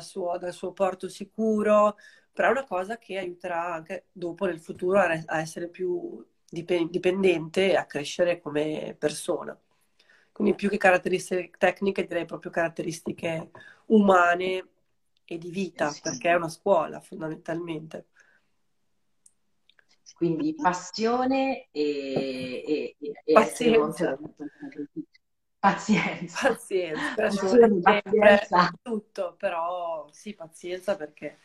sua, 0.00 0.38
dal 0.38 0.52
suo 0.52 0.72
porto 0.72 1.08
sicuro, 1.08 1.96
però 2.32 2.48
è 2.48 2.50
una 2.52 2.64
cosa 2.64 2.98
che 2.98 3.18
aiuterà 3.18 3.74
anche 3.74 4.06
dopo 4.12 4.46
nel 4.46 4.60
futuro 4.60 4.98
a, 4.98 5.22
a 5.26 5.40
essere 5.40 5.68
più 5.68 6.24
dipendente 6.50 7.70
e 7.70 7.76
a 7.76 7.84
crescere 7.86 8.40
come 8.40 8.94
persona. 8.98 9.58
Quindi 10.32 10.54
più 10.54 10.68
che 10.68 10.76
caratteristiche 10.76 11.50
tecniche 11.58 12.06
direi 12.06 12.24
proprio 12.24 12.50
caratteristiche 12.50 13.50
umane 13.86 14.66
e 15.30 15.36
di 15.36 15.50
vita, 15.50 15.90
sì. 15.90 16.00
perché 16.00 16.30
è 16.30 16.34
una 16.34 16.48
scuola 16.48 17.00
fondamentalmente. 17.00 18.06
Quindi 20.14 20.54
passione 20.54 21.68
e, 21.70 22.64
e, 22.66 22.96
e 22.98 23.32
pazienza. 23.32 24.18
Pazienza. 25.58 26.48
Pazienza, 26.48 27.14
pazienza, 27.14 28.00
pazienza. 28.02 28.70
tutto, 28.80 29.34
però 29.36 30.08
sì, 30.10 30.34
pazienza 30.34 30.96
perché 30.96 31.38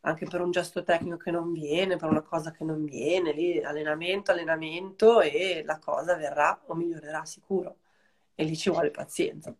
anche 0.00 0.26
per 0.26 0.40
un 0.40 0.50
gesto 0.50 0.82
tecnico 0.82 1.16
che 1.16 1.30
non 1.30 1.52
viene, 1.52 1.96
per 1.96 2.10
una 2.10 2.22
cosa 2.22 2.50
che 2.50 2.64
non 2.64 2.84
viene, 2.84 3.32
lì 3.32 3.62
allenamento, 3.62 4.32
allenamento 4.32 5.20
e 5.20 5.62
la 5.64 5.78
cosa 5.78 6.16
verrà 6.16 6.62
o 6.66 6.74
migliorerà 6.74 7.24
sicuro. 7.24 7.76
E 8.34 8.44
lì 8.44 8.56
ci 8.56 8.70
vuole 8.70 8.90
pazienza. 8.90 9.54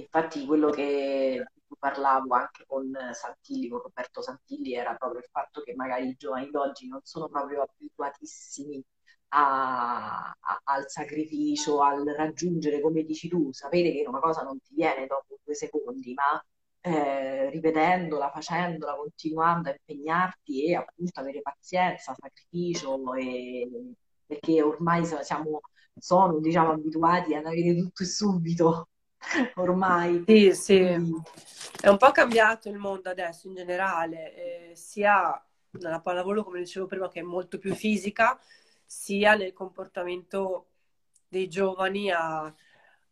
Infatti 0.00 0.46
quello 0.46 0.70
che 0.70 1.44
parlavo 1.78 2.34
anche 2.34 2.64
con 2.66 2.90
Santilli, 3.12 3.68
con 3.68 3.80
Roberto 3.80 4.22
Santilli, 4.22 4.74
era 4.74 4.94
proprio 4.94 5.20
il 5.20 5.28
fatto 5.30 5.62
che 5.62 5.74
magari 5.74 6.08
i 6.08 6.16
giovani 6.16 6.50
d'oggi 6.50 6.88
non 6.88 7.00
sono 7.04 7.28
proprio 7.28 7.62
abituatissimi 7.62 8.82
a, 9.28 10.30
a, 10.30 10.60
al 10.64 10.88
sacrificio, 10.88 11.80
al 11.82 12.04
raggiungere, 12.04 12.80
come 12.80 13.02
dici 13.04 13.28
tu, 13.28 13.52
sapere 13.52 13.92
che 13.92 14.04
una 14.06 14.20
cosa 14.20 14.42
non 14.42 14.60
ti 14.60 14.74
viene 14.74 15.06
dopo 15.06 15.38
due 15.44 15.54
secondi, 15.54 16.14
ma 16.14 16.42
eh, 16.80 17.50
ripetendola, 17.50 18.30
facendola, 18.30 18.94
continuando 18.96 19.68
a 19.68 19.72
impegnarti 19.72 20.66
e 20.66 20.74
appunto 20.74 21.20
avere 21.20 21.42
pazienza, 21.42 22.14
sacrificio, 22.18 23.14
e, 23.14 23.68
perché 24.26 24.62
ormai 24.62 25.04
siamo, 25.04 25.60
sono 25.96 26.38
diciamo, 26.40 26.72
abituati 26.72 27.34
ad 27.34 27.46
avere 27.46 27.76
tutto 27.76 28.02
e 28.02 28.06
subito, 28.06 28.88
ormai. 29.54 30.24
Sì, 30.26 30.52
sì, 30.54 30.78
è 30.78 31.88
un 31.88 31.96
po' 31.96 32.10
cambiato 32.12 32.68
il 32.68 32.76
mondo 32.78 33.10
adesso 33.10 33.48
in 33.48 33.54
generale, 33.54 34.70
eh, 34.70 34.76
sia 34.76 35.42
nella 35.72 36.00
pallavolo, 36.00 36.44
come 36.44 36.60
dicevo 36.60 36.86
prima, 36.86 37.08
che 37.08 37.20
è 37.20 37.22
molto 37.22 37.58
più 37.58 37.74
fisica, 37.74 38.38
sia 38.84 39.34
nel 39.34 39.52
comportamento 39.52 40.66
dei 41.28 41.48
giovani 41.48 42.10
a 42.10 42.52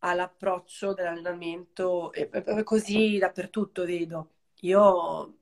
all'approccio 0.00 0.92
dell'allenamento 0.94 2.12
e, 2.12 2.28
e 2.32 2.62
così 2.62 3.18
dappertutto 3.18 3.84
vedo. 3.84 4.30
Io 4.60 5.38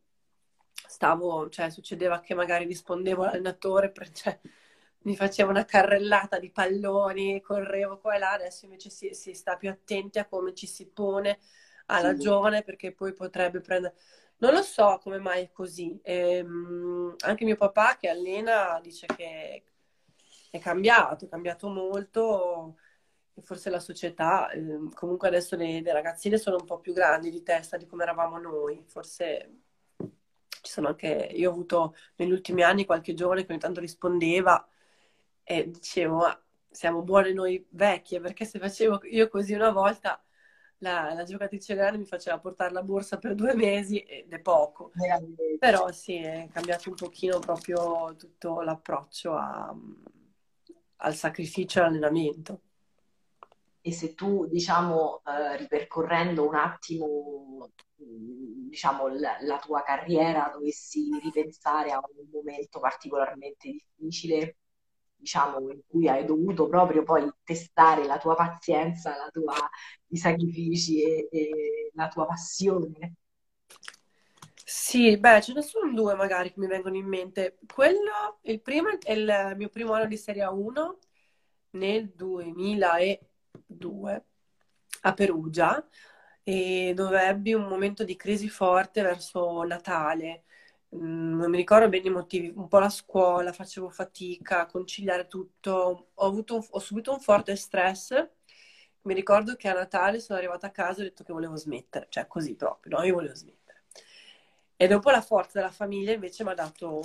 stavo, 0.88 1.48
cioè 1.48 1.70
succedeva 1.70 2.20
che 2.20 2.34
magari 2.34 2.64
rispondevo 2.64 3.22
all'allenatore, 3.22 3.92
cioè, 4.12 4.38
mi 5.06 5.16
faceva 5.16 5.50
una 5.50 5.64
carrellata 5.64 6.38
di 6.38 6.50
palloni, 6.50 7.40
correvo 7.40 7.98
qua 7.98 8.16
e 8.16 8.18
là, 8.18 8.32
adesso 8.32 8.64
invece 8.64 8.90
si, 8.90 9.14
si 9.14 9.34
sta 9.34 9.56
più 9.56 9.70
attenti 9.70 10.18
a 10.18 10.26
come 10.26 10.52
ci 10.52 10.66
si 10.66 10.88
pone 10.88 11.38
alla 11.86 12.12
sì. 12.14 12.20
giovane 12.20 12.62
perché 12.62 12.92
poi 12.92 13.12
potrebbe 13.12 13.60
prendere... 13.60 13.94
Non 14.38 14.52
lo 14.52 14.62
so 14.62 14.98
come 15.02 15.18
mai 15.18 15.44
è 15.44 15.52
così. 15.52 15.98
E, 16.02 16.40
um, 16.40 17.14
anche 17.24 17.44
mio 17.44 17.56
papà 17.56 17.96
che 17.96 18.08
allena 18.08 18.80
dice 18.82 19.06
che 19.06 19.62
è 20.50 20.58
cambiato, 20.58 21.24
è 21.24 21.28
cambiato 21.28 21.68
molto 21.68 22.76
forse 23.42 23.70
la 23.70 23.80
società, 23.80 24.50
eh, 24.50 24.88
comunque 24.94 25.28
adesso 25.28 25.56
le, 25.56 25.82
le, 25.82 25.92
ragazzine 25.92 26.38
sono 26.38 26.56
un 26.58 26.64
po' 26.64 26.80
più 26.80 26.92
grandi 26.94 27.30
di 27.30 27.42
testa 27.42 27.76
di 27.76 27.86
come 27.86 28.02
eravamo 28.02 28.38
noi, 28.38 28.82
forse 28.86 29.60
ci 30.62 30.72
sono 30.72 30.88
anche, 30.88 31.30
io 31.34 31.50
ho 31.50 31.52
avuto 31.52 31.94
negli 32.16 32.32
ultimi 32.32 32.62
anni 32.62 32.86
qualche 32.86 33.14
giovane 33.14 33.44
che 33.44 33.52
ogni 33.52 33.60
tanto 33.60 33.80
rispondeva 33.80 34.66
e 35.48 35.70
dicevo, 35.70 36.16
ma 36.16 36.42
siamo 36.68 37.02
buone 37.02 37.32
noi 37.32 37.64
vecchie, 37.70 38.20
perché 38.20 38.44
se 38.44 38.58
facevo 38.58 39.02
io 39.04 39.28
così 39.28 39.54
una 39.54 39.70
volta 39.70 40.20
la, 40.78 41.14
la 41.14 41.22
giocatrice 41.22 41.74
grande 41.76 41.98
mi 41.98 42.04
faceva 42.04 42.40
portare 42.40 42.72
la 42.72 42.82
borsa 42.82 43.18
per 43.18 43.36
due 43.36 43.54
mesi 43.54 44.00
ed 44.00 44.32
è 44.32 44.40
poco. 44.40 44.90
Però 45.58 45.90
sì, 45.92 46.16
è 46.16 46.48
cambiato 46.52 46.88
un 46.90 46.96
pochino 46.96 47.38
proprio 47.38 48.16
tutto 48.16 48.60
l'approccio 48.60 49.34
a, 49.34 49.72
al 50.96 51.14
sacrificio 51.14 51.78
e 51.78 51.82
all'allenamento. 51.82 52.60
E 53.80 53.92
se 53.92 54.14
tu, 54.14 54.46
diciamo, 54.46 55.22
eh, 55.24 55.56
ripercorrendo 55.58 56.44
un 56.44 56.56
attimo, 56.56 57.70
diciamo, 57.94 59.06
la, 59.06 59.36
la, 59.42 59.58
tua 59.58 59.82
carriera, 59.82 60.50
dovessi 60.52 61.08
ripensare 61.22 61.92
a 61.92 61.98
un 61.98 62.28
momento 62.32 62.80
particolarmente 62.80 63.70
difficile, 63.70 64.56
diciamo, 65.16 65.70
in 65.70 65.80
cui 65.86 66.08
hai 66.08 66.24
dovuto 66.24 66.68
proprio 66.68 67.02
poi 67.02 67.28
testare 67.42 68.04
la 68.06 68.18
tua 68.18 68.34
pazienza, 68.34 69.16
la 69.16 69.30
tua, 69.30 69.54
i 70.08 70.16
sacrifici 70.16 71.02
e, 71.02 71.28
e 71.30 71.90
la 71.94 72.08
tua 72.08 72.26
passione. 72.26 73.14
Sì, 74.68 75.16
beh, 75.16 75.40
ce 75.42 75.52
ne 75.52 75.62
sono 75.62 75.92
due 75.92 76.14
magari 76.14 76.52
che 76.52 76.58
mi 76.60 76.66
vengono 76.66 76.96
in 76.96 77.06
mente. 77.06 77.58
Quello, 77.72 78.38
il 78.42 78.60
primo 78.60 78.88
è 79.00 79.12
il 79.12 79.54
mio 79.56 79.68
primo 79.68 79.92
anno 79.92 80.06
di 80.06 80.16
Serie 80.16 80.44
1 80.44 80.98
nel 81.70 82.08
2000 82.10 82.96
e 82.98 83.20
2 83.66 84.24
a 85.02 85.14
Perugia 85.14 85.86
e 86.42 86.92
dove 86.94 87.26
ebbi 87.26 87.52
un 87.54 87.66
momento 87.66 88.04
di 88.04 88.16
crisi 88.16 88.48
forte 88.48 89.02
verso 89.02 89.62
Natale. 89.62 90.44
Mm, 90.94 91.38
non 91.38 91.50
mi 91.50 91.56
ricordo 91.56 91.88
bene 91.88 92.06
i 92.06 92.10
motivi, 92.10 92.52
un 92.54 92.68
po' 92.68 92.78
la 92.78 92.88
scuola, 92.88 93.52
facevo 93.52 93.88
fatica 93.90 94.60
a 94.60 94.66
conciliare 94.66 95.26
tutto, 95.26 96.10
ho, 96.14 96.26
avuto 96.26 96.64
ho 96.68 96.78
subito 96.78 97.12
un 97.12 97.20
forte 97.20 97.56
stress. 97.56 98.28
Mi 99.02 99.14
ricordo 99.14 99.54
che 99.56 99.68
a 99.68 99.72
Natale 99.74 100.20
sono 100.20 100.38
arrivata 100.38 100.66
a 100.68 100.70
casa 100.70 100.98
e 101.00 101.02
ho 101.02 101.08
detto 101.08 101.22
che 101.24 101.32
volevo 101.32 101.56
smettere, 101.56 102.06
cioè 102.08 102.26
così 102.26 102.54
proprio, 102.56 102.96
no? 102.98 103.04
Io 103.04 103.14
volevo 103.14 103.34
smettere. 103.34 103.84
E 104.76 104.86
dopo 104.88 105.10
la 105.10 105.20
forza 105.22 105.58
della 105.60 105.70
famiglia 105.70 106.12
invece 106.12 106.44
mi 106.44 106.50
ha 106.50 106.54
dato, 106.54 107.02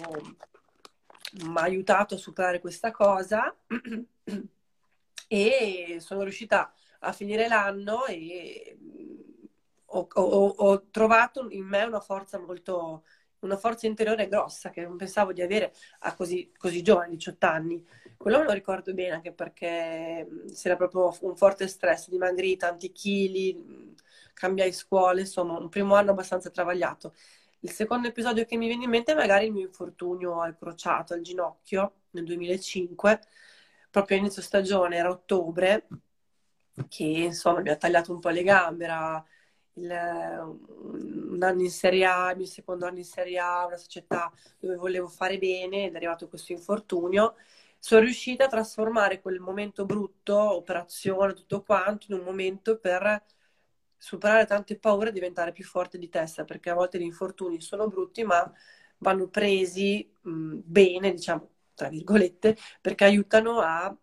mi 1.44 1.58
ha 1.58 1.62
aiutato 1.62 2.16
a 2.16 2.18
superare 2.18 2.60
questa 2.60 2.92
cosa 2.92 3.56
e 5.28 5.98
sono 6.00 6.24
riuscita 6.24 6.74
a 7.00 7.12
finire 7.14 7.48
l'anno 7.48 8.06
e 8.06 8.78
mm, 8.80 9.20
ho, 9.86 10.08
ho, 10.12 10.48
ho 10.48 10.90
trovato 10.90 11.50
in 11.50 11.66
me 11.66 11.84
una 11.84 12.00
forza 12.00 12.40
molto, 12.40 13.04
una 13.42 13.58
forza 13.58 13.88
interiore 13.88 14.28
grossa 14.28 14.70
che 14.70 14.82
non 14.82 14.98
pensavo 14.98 15.34
di 15.34 15.42
avere 15.42 15.74
a 16.00 16.14
così, 16.16 16.52
così 16.58 16.82
giovane, 16.82 17.10
18 17.10 17.46
anni. 17.46 17.86
Quello 18.18 18.40
me 18.40 18.46
lo 18.46 18.52
ricordo 18.52 18.94
bene 18.94 19.16
anche 19.16 19.32
perché 19.32 20.28
c'era 20.54 20.76
proprio 20.76 21.16
un 21.22 21.36
forte 21.36 21.68
stress, 21.68 22.10
dimagrì 22.10 22.56
tanti 22.58 22.92
chili, 22.92 23.96
cambiai 24.34 24.72
scuole, 24.72 25.22
insomma 25.22 25.58
un 25.58 25.70
primo 25.70 25.96
anno 25.96 26.12
abbastanza 26.12 26.50
travagliato. 26.50 27.14
Il 27.64 27.72
secondo 27.72 28.08
episodio 28.08 28.46
che 28.46 28.58
mi 28.58 28.68
viene 28.68 28.86
in 28.86 28.90
mente 28.90 29.12
è 29.12 29.16
magari 29.16 29.46
il 29.46 29.52
mio 29.52 29.66
infortunio 29.66 30.42
al 30.42 30.58
crociato, 30.58 31.14
al 31.14 31.22
ginocchio, 31.22 31.94
nel 32.12 32.26
2005, 32.26 33.22
proprio 33.90 34.18
a 34.18 34.20
inizio 34.20 34.42
stagione, 34.42 34.98
era 34.98 35.10
ottobre, 35.10 35.88
che 36.90 37.04
insomma 37.04 37.60
mi 37.62 37.70
ha 37.70 37.76
tagliato 37.76 38.12
un 38.12 38.20
po' 38.20 38.30
le 38.30 38.44
gambe, 38.44 38.86
era 38.86 39.24
il, 39.74 39.90
un 39.90 41.40
anno 41.42 41.62
in 41.62 41.70
Serie 41.72 42.06
A, 42.06 42.32
il 42.32 42.38
mio 42.38 42.46
secondo 42.46 42.86
anno 42.86 42.98
in 42.98 43.06
Serie 43.06 43.40
A, 43.40 43.66
una 43.66 43.78
società 43.78 44.32
dove 44.60 44.76
volevo 44.76 45.08
fare 45.08 45.38
bene 45.38 45.86
ed 45.86 45.94
è 45.94 45.96
arrivato 45.96 46.28
questo 46.28 46.52
infortunio. 46.52 47.36
Sono 47.80 48.02
riuscita 48.02 48.46
a 48.46 48.48
trasformare 48.48 49.22
quel 49.22 49.40
momento 49.40 49.86
brutto, 49.86 50.36
operazione, 50.56 51.34
tutto 51.34 51.64
quanto, 51.64 52.08
in 52.12 52.20
un 52.20 52.26
momento 52.26 52.78
per 52.78 53.24
superare 53.98 54.46
tante 54.46 54.78
paure 54.78 55.10
e 55.10 55.12
diventare 55.12 55.52
più 55.52 55.64
forte 55.64 55.98
di 55.98 56.10
testa, 56.10 56.44
perché 56.44 56.70
a 56.70 56.74
volte 56.76 57.00
gli 57.00 57.04
infortuni 57.04 57.60
sono 57.62 57.88
brutti, 57.88 58.24
ma 58.24 58.52
vanno 59.00 59.28
presi 59.30 60.12
mh, 60.22 60.58
bene, 60.64 61.12
diciamo, 61.14 61.50
tra 61.74 61.90
virgolette, 61.90 62.56
perché 62.82 63.04
aiutano 63.06 63.60
a, 63.60 63.96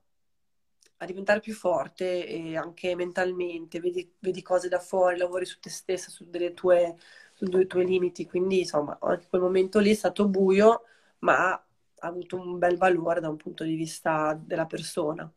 a 0.99 1.07
diventare 1.07 1.41
più 1.41 1.55
forte 1.55 2.27
e 2.27 2.57
anche 2.57 2.95
mentalmente, 2.95 3.81
vedi, 3.81 4.13
vedi, 4.19 4.43
cose 4.43 4.69
da 4.69 4.79
fuori, 4.81 5.17
lavori 5.17 5.45
su 5.45 5.59
te 5.61 5.71
stessa, 5.71 6.11
su 6.11 6.29
delle 6.29 6.55
tue, 6.55 6.97
su 7.35 7.45
dei 7.47 7.67
tuoi 7.67 7.87
limiti, 7.87 8.27
quindi 8.27 8.61
insomma 8.61 8.99
anche 9.01 9.27
quel 9.29 9.43
momento 9.43 9.79
lì 9.79 9.91
è 9.91 9.95
stato 9.95 10.29
buio, 10.29 10.83
ma 11.21 11.53
ha 11.53 12.07
avuto 12.07 12.37
un 12.37 12.59
bel 12.59 12.77
valore 12.77 13.21
da 13.21 13.29
un 13.29 13.37
punto 13.37 13.65
di 13.65 13.75
vista 13.75 14.35
della 14.35 14.67
persona 14.67 15.31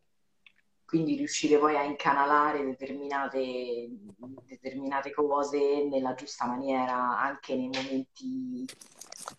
quindi 0.92 1.16
riuscire 1.16 1.56
poi 1.56 1.74
a 1.74 1.84
incanalare 1.84 2.62
determinate, 2.66 3.88
determinate, 4.44 5.10
cose 5.10 5.88
nella 5.88 6.12
giusta 6.12 6.44
maniera 6.44 7.18
anche 7.18 7.56
nei 7.56 7.70
momenti 7.72 8.66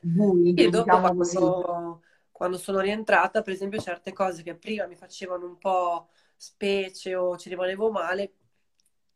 bui. 0.02 0.56
E 0.56 0.70
dopo 0.70 0.84
diciamo 0.86 1.14
quando, 1.14 2.02
quando 2.34 2.58
sono 2.58 2.80
rientrata, 2.82 3.42
per 3.42 3.54
esempio, 3.54 3.80
certe 3.80 4.12
cose 4.12 4.44
che 4.44 4.56
prima 4.56 4.88
mi 4.88 4.96
facevano 4.96 5.46
un 5.46 5.58
po' 5.58 6.10
specie 6.36 7.16
o 7.16 7.38
ci 7.38 7.50
rimanevo 7.50 7.92
male, 7.92 8.34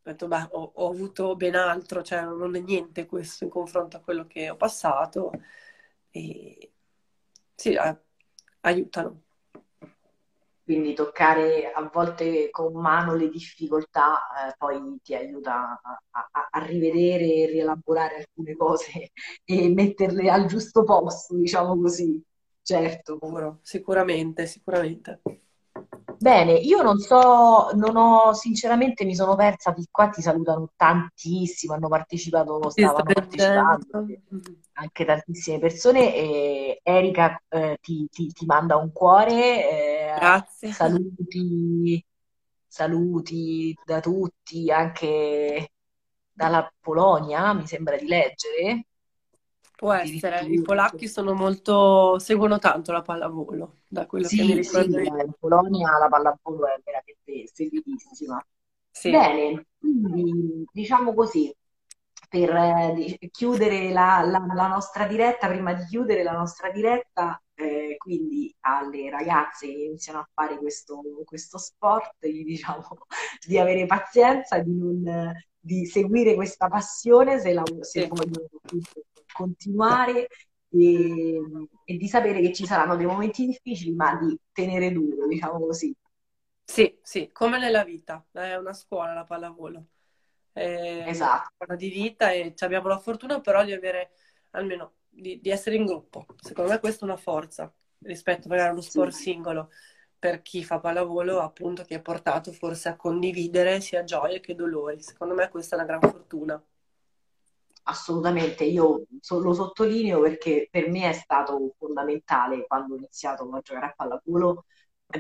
ho 0.04 0.12
detto, 0.12 0.28
beh, 0.28 0.48
ho, 0.52 0.72
ho 0.76 0.90
avuto 0.90 1.36
ben 1.36 1.56
altro, 1.56 2.02
cioè 2.04 2.22
non 2.22 2.56
è 2.56 2.60
niente 2.62 3.06
questo 3.06 3.44
in 3.44 3.50
confronto 3.50 3.98
a 3.98 4.02
quello 4.02 4.26
che 4.28 4.50
ho 4.50 4.56
passato. 4.56 5.32
E 6.12 6.72
sì, 7.56 7.74
eh, 7.74 7.98
aiutano. 8.62 9.24
quindi 10.64 10.94
toccare 10.94 11.72
a 11.72 11.90
volte 11.92 12.50
con 12.52 12.74
mano 12.74 13.16
le 13.16 13.30
difficoltà 13.30 14.50
eh, 14.50 14.56
poi 14.58 15.00
ti 15.02 15.16
aiuta 15.16 15.80
a, 15.82 16.02
a, 16.12 16.50
a, 16.52 16.66
rivedere 16.66 17.26
e 17.26 17.46
rielaborare 17.48 18.18
alcune 18.18 18.56
cose 18.56 19.12
e 19.46 19.70
metterle 19.70 20.30
al 20.30 20.46
giusto 20.46 20.84
posto, 20.84 21.36
diciamo 21.36 21.80
così. 21.80 22.24
Certo. 22.68 23.18
Sicuramente, 23.62 24.46
sicuramente. 24.46 25.22
Bene, 26.20 26.52
io 26.52 26.82
non 26.82 27.00
so, 27.00 27.70
non 27.76 27.96
ho, 27.96 28.34
sinceramente 28.34 29.06
mi 29.06 29.16
sono 29.16 29.36
persa, 29.36 29.72
di 29.72 29.88
qua 29.90 30.10
ti 30.10 30.22
salutano 30.22 30.72
tantissimo, 30.76 31.76
hanno 31.76 31.88
partecipato, 31.88 32.70
stavano 32.70 33.04
partecipando 33.14 34.06
anche 34.74 35.06
tantissime 35.06 35.60
persone 35.60 36.14
e 36.14 36.82
Erika 36.84 37.42
eh, 37.48 37.78
ti, 37.80 38.06
ti, 38.12 38.28
ti, 38.34 38.46
manda 38.46 38.76
un 38.76 38.92
cuore, 38.92 40.12
eh, 40.12 40.14
Grazie. 40.16 40.72
Saluti, 40.72 42.06
saluti 42.68 43.74
da 43.86 44.02
tutti, 44.02 44.70
anche 44.70 45.72
dalla 46.34 46.70
Polonia, 46.82 47.54
mi 47.54 47.66
sembra 47.66 47.96
di 47.96 48.08
leggere. 48.08 48.88
Può 49.78 49.94
essere, 49.94 50.44
i 50.46 50.60
polacchi 50.64 51.08
sono 51.08 51.34
molto, 51.34 52.18
seguono 52.18 52.58
tanto 52.58 52.92
la 52.92 53.04
pallavolo, 53.04 53.82
da 53.88 54.08
quello 54.08 54.26
sì, 54.26 54.38
che 54.38 54.44
mi 54.44 54.54
ricordo 54.56 54.98
sì, 54.98 55.06
in 55.06 55.34
Polonia 55.40 56.00
la 56.00 56.08
pallavolo 56.08 56.66
è 56.66 56.82
veramente 56.84 57.48
seguitissima. 57.54 58.44
Sì. 58.90 59.12
Bene, 59.12 59.68
quindi 59.78 60.66
diciamo 60.72 61.14
così, 61.14 61.56
per 62.28 62.50
eh, 62.50 63.20
chiudere 63.30 63.92
la, 63.92 64.22
la, 64.26 64.44
la, 64.52 64.68
nostra 64.68 65.06
diretta, 65.06 65.48
prima 65.48 65.74
di 65.74 65.86
chiudere 65.86 66.24
la 66.24 66.32
nostra 66.32 66.72
diretta, 66.72 67.40
eh, 67.54 67.98
quindi 68.00 68.52
alle 68.62 69.12
ragazze 69.12 69.68
che 69.68 69.74
iniziano 69.74 70.22
a 70.22 70.30
fare 70.34 70.58
questo, 70.58 71.04
questo 71.24 71.60
sport, 71.60 72.26
gli 72.26 72.44
diciamo 72.44 72.84
di 73.46 73.60
avere 73.60 73.86
pazienza, 73.86 74.58
di, 74.58 74.76
non, 74.76 75.04
di 75.68 75.86
seguire 75.86 76.34
questa 76.34 76.70
passione 76.70 77.40
se, 77.40 77.52
la, 77.52 77.64
se 77.82 78.08
vogliono 78.08 78.48
continuare 79.34 80.30
e, 80.70 81.42
e, 81.84 81.98
di 81.98 82.08
sapere 82.08 82.40
che 82.40 82.54
ci 82.54 82.66
saranno 82.66 82.96
dei 82.96 83.06
momenti 83.06 83.46
difficili, 83.46 83.94
ma 83.94 84.16
di 84.16 84.40
tenere 84.54 84.94
duro, 84.94 85.28
diciamo 85.28 85.60
così. 85.60 85.94
Sì, 86.64 86.98
sì, 87.02 87.30
come 87.34 87.60
nella 87.60 87.84
vita, 87.84 88.26
è 88.32 88.56
una 88.56 88.74
scuola 88.74 89.14
la 89.14 89.26
pallavolo. 89.26 89.86
È 90.54 91.04
esatto. 91.06 91.66
una 91.66 91.76
di 91.76 91.90
vita 91.90 92.32
e 92.32 92.54
abbiamo 92.60 92.88
la 92.88 92.98
fortuna 92.98 93.42
però 93.42 93.64
di 93.64 93.74
avere 93.74 94.12
almeno 94.52 94.94
di, 95.08 95.40
di, 95.42 95.50
essere 95.50 95.76
in 95.76 95.86
gruppo. 95.86 96.26
Secondo 96.42 96.72
me 96.72 96.80
questa 96.80 97.06
è 97.06 97.10
una 97.10 97.18
forza 97.18 97.72
rispetto 98.00 98.48
magari 98.48 98.70
allo 98.70 98.82
sport 98.82 99.12
sì. 99.12 99.24
singolo 99.24 99.70
per 100.20 100.42
chi 100.42 100.64
fa 100.64 100.80
pallavolo, 100.80 101.40
appunto, 101.42 101.84
che 101.84 101.96
è 101.96 102.02
portato 102.02 102.52
forse 102.52 102.90
a 102.90 102.96
condividere 102.96 103.82
sia 103.82 104.04
gioie 104.04 104.40
che 104.40 104.56
dolori. 104.56 105.02
Secondo 105.02 105.34
me 105.34 105.50
questa 105.50 105.76
è 105.76 105.80
una 105.80 105.88
gran 105.88 106.02
fortuna 106.02 106.62
assolutamente, 107.88 108.64
io 108.64 109.06
lo 109.30 109.54
sottolineo 109.54 110.22
perché 110.22 110.68
per 110.70 110.90
me 110.90 111.10
è 111.10 111.14
stato 111.14 111.74
fondamentale 111.78 112.66
quando 112.68 112.94
ho 112.94 112.98
iniziato 112.98 113.50
a 113.50 113.62
giocare 113.62 113.86
a 113.88 113.94
pallavolo 113.96 114.66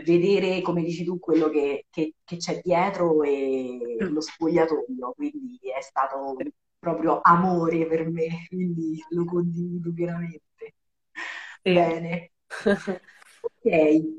vedere, 0.03 0.61
come 0.61 0.83
dici 0.83 1.03
tu, 1.03 1.17
quello 1.19 1.49
che, 1.49 1.85
che, 1.89 2.15
che 2.23 2.37
c'è 2.37 2.59
dietro 2.61 3.23
e 3.23 3.97
mm. 4.03 4.07
lo 4.13 4.21
spogliatoio, 4.21 5.13
quindi 5.15 5.59
è 5.75 5.81
stato 5.81 6.35
proprio 6.77 7.19
amore 7.23 7.87
per 7.87 8.09
me, 8.09 8.45
quindi 8.47 9.01
lo 9.09 9.25
condivido 9.25 9.91
pienamente. 9.93 10.41
Sì. 11.63 11.73
Bene. 11.73 12.31
Ok, 13.49 13.69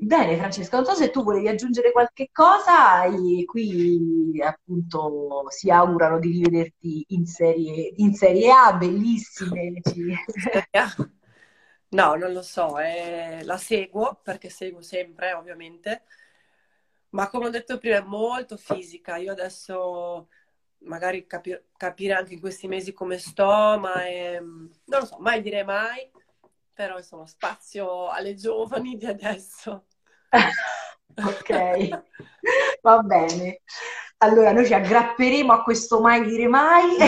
bene 0.01 0.37
Francesca, 0.37 0.77
non 0.77 0.85
so 0.85 0.95
se 0.95 1.11
tu 1.11 1.23
volevi 1.23 1.47
aggiungere 1.47 1.91
qualche 1.91 2.29
cosa 2.31 3.03
e 3.05 3.45
qui 3.45 4.39
appunto 4.41 5.45
si 5.49 5.69
augurano 5.69 6.19
di 6.19 6.31
rivederti 6.31 7.05
in 7.09 7.25
serie, 7.25 7.93
in 7.97 8.13
serie 8.15 8.51
A, 8.51 8.73
bellissime. 8.73 9.73
No, 11.91 12.13
non 12.15 12.33
lo 12.33 12.43
so, 12.43 12.77
eh, 12.79 13.41
la 13.45 13.57
seguo 13.57 14.19
perché 14.23 14.49
seguo 14.49 14.81
sempre 14.83 15.33
ovviamente, 15.33 16.03
ma 17.11 17.27
come 17.29 17.47
ho 17.47 17.49
detto 17.49 17.77
prima 17.79 17.97
è 17.97 18.01
molto 18.01 18.55
fisica, 18.57 19.17
io 19.17 19.31
adesso 19.31 20.29
magari 20.79 21.25
capi- 21.25 21.59
capire 21.75 22.13
anche 22.13 22.33
in 22.35 22.39
questi 22.39 22.67
mesi 22.67 22.93
come 22.93 23.17
sto, 23.17 23.45
ma 23.79 24.05
è, 24.05 24.39
non 24.39 24.69
lo 24.99 25.05
so, 25.05 25.17
mai 25.19 25.41
dire 25.41 25.63
mai 25.63 26.09
però 26.79 26.95
insomma 26.95 27.25
spazio 27.25 28.07
alle 28.07 28.35
giovani 28.35 28.95
di 28.95 29.05
adesso. 29.05 29.87
ok, 31.13 32.03
va 32.81 32.99
bene. 32.99 33.63
Allora 34.19 34.53
noi 34.53 34.65
ci 34.65 34.73
aggrapperemo 34.73 35.51
a 35.51 35.61
questo 35.61 35.99
mai 35.99 36.23
dire 36.23 36.47
mai. 36.47 36.95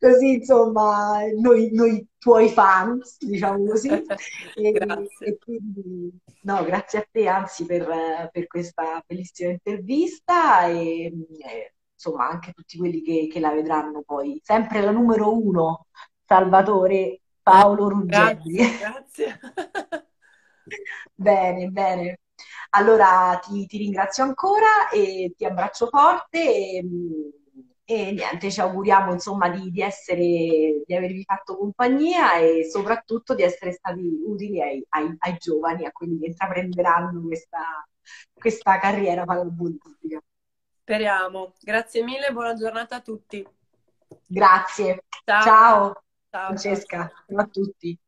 così 0.00 0.32
insomma 0.32 1.20
noi, 1.38 1.68
noi, 1.72 2.08
tuoi 2.18 2.48
fans 2.48 3.18
diciamo 3.18 3.66
così 3.66 3.90
e, 4.56 4.72
grazie. 4.72 5.26
E 5.26 5.36
quindi, 5.36 6.18
no, 6.40 6.64
grazie 6.64 7.00
a 7.00 7.08
te 7.10 7.28
anzi 7.28 7.66
per, 7.66 8.30
per 8.32 8.46
questa 8.46 9.04
bellissima 9.06 9.50
intervista 9.50 10.68
e, 10.68 11.04
e, 11.04 11.74
insomma 11.92 12.30
anche 12.30 12.52
tutti 12.52 12.78
quelli 12.78 13.02
che, 13.02 13.28
che, 13.30 13.40
la 13.40 13.52
vedranno 13.52 14.02
poi 14.06 14.40
sempre 14.42 14.80
la 14.80 14.90
numero 14.90 15.36
uno 15.36 15.86
Salvatore 16.24 17.20
Paolo 17.46 17.88
Ruggelli. 17.88 18.56
Grazie, 18.56 18.78
grazie. 18.78 19.40
bene, 21.14 21.68
bene. 21.68 22.18
Allora 22.70 23.38
ti, 23.40 23.66
ti, 23.66 23.78
ringrazio 23.78 24.24
ancora 24.24 24.88
e 24.90 25.32
ti 25.36 25.44
abbraccio 25.44 25.86
forte 25.86 26.42
e, 26.42 26.84
e 27.84 28.10
niente, 28.10 28.50
ci 28.50 28.60
auguriamo 28.60 29.12
insomma 29.12 29.48
di, 29.48 29.70
di, 29.70 29.80
essere, 29.80 30.82
di 30.84 30.92
avervi 30.96 31.22
fatto 31.22 31.56
compagnia 31.56 32.34
e 32.34 32.68
soprattutto 32.68 33.36
di 33.36 33.44
essere 33.44 33.70
stati 33.70 34.02
utili 34.26 34.60
ai, 34.60 34.84
ai, 34.88 35.14
ai 35.16 35.36
giovani, 35.38 35.86
a 35.86 35.92
quelli 35.92 36.18
che 36.18 36.26
intraprenderanno 36.26 37.22
questa, 37.22 37.86
questa 38.34 38.80
carriera 38.80 39.22
pallavolitica. 39.22 40.20
Speriamo. 40.80 41.54
Grazie 41.60 42.02
mille, 42.02 42.32
buona 42.32 42.54
giornata 42.54 42.96
a 42.96 43.00
tutti. 43.00 43.46
Grazie. 44.26 45.04
Ciao. 45.24 45.42
Ciao 45.42 46.00
Francesca, 46.44 47.10
ciao 47.26 47.38
a 47.38 47.46
tutti. 47.46 47.98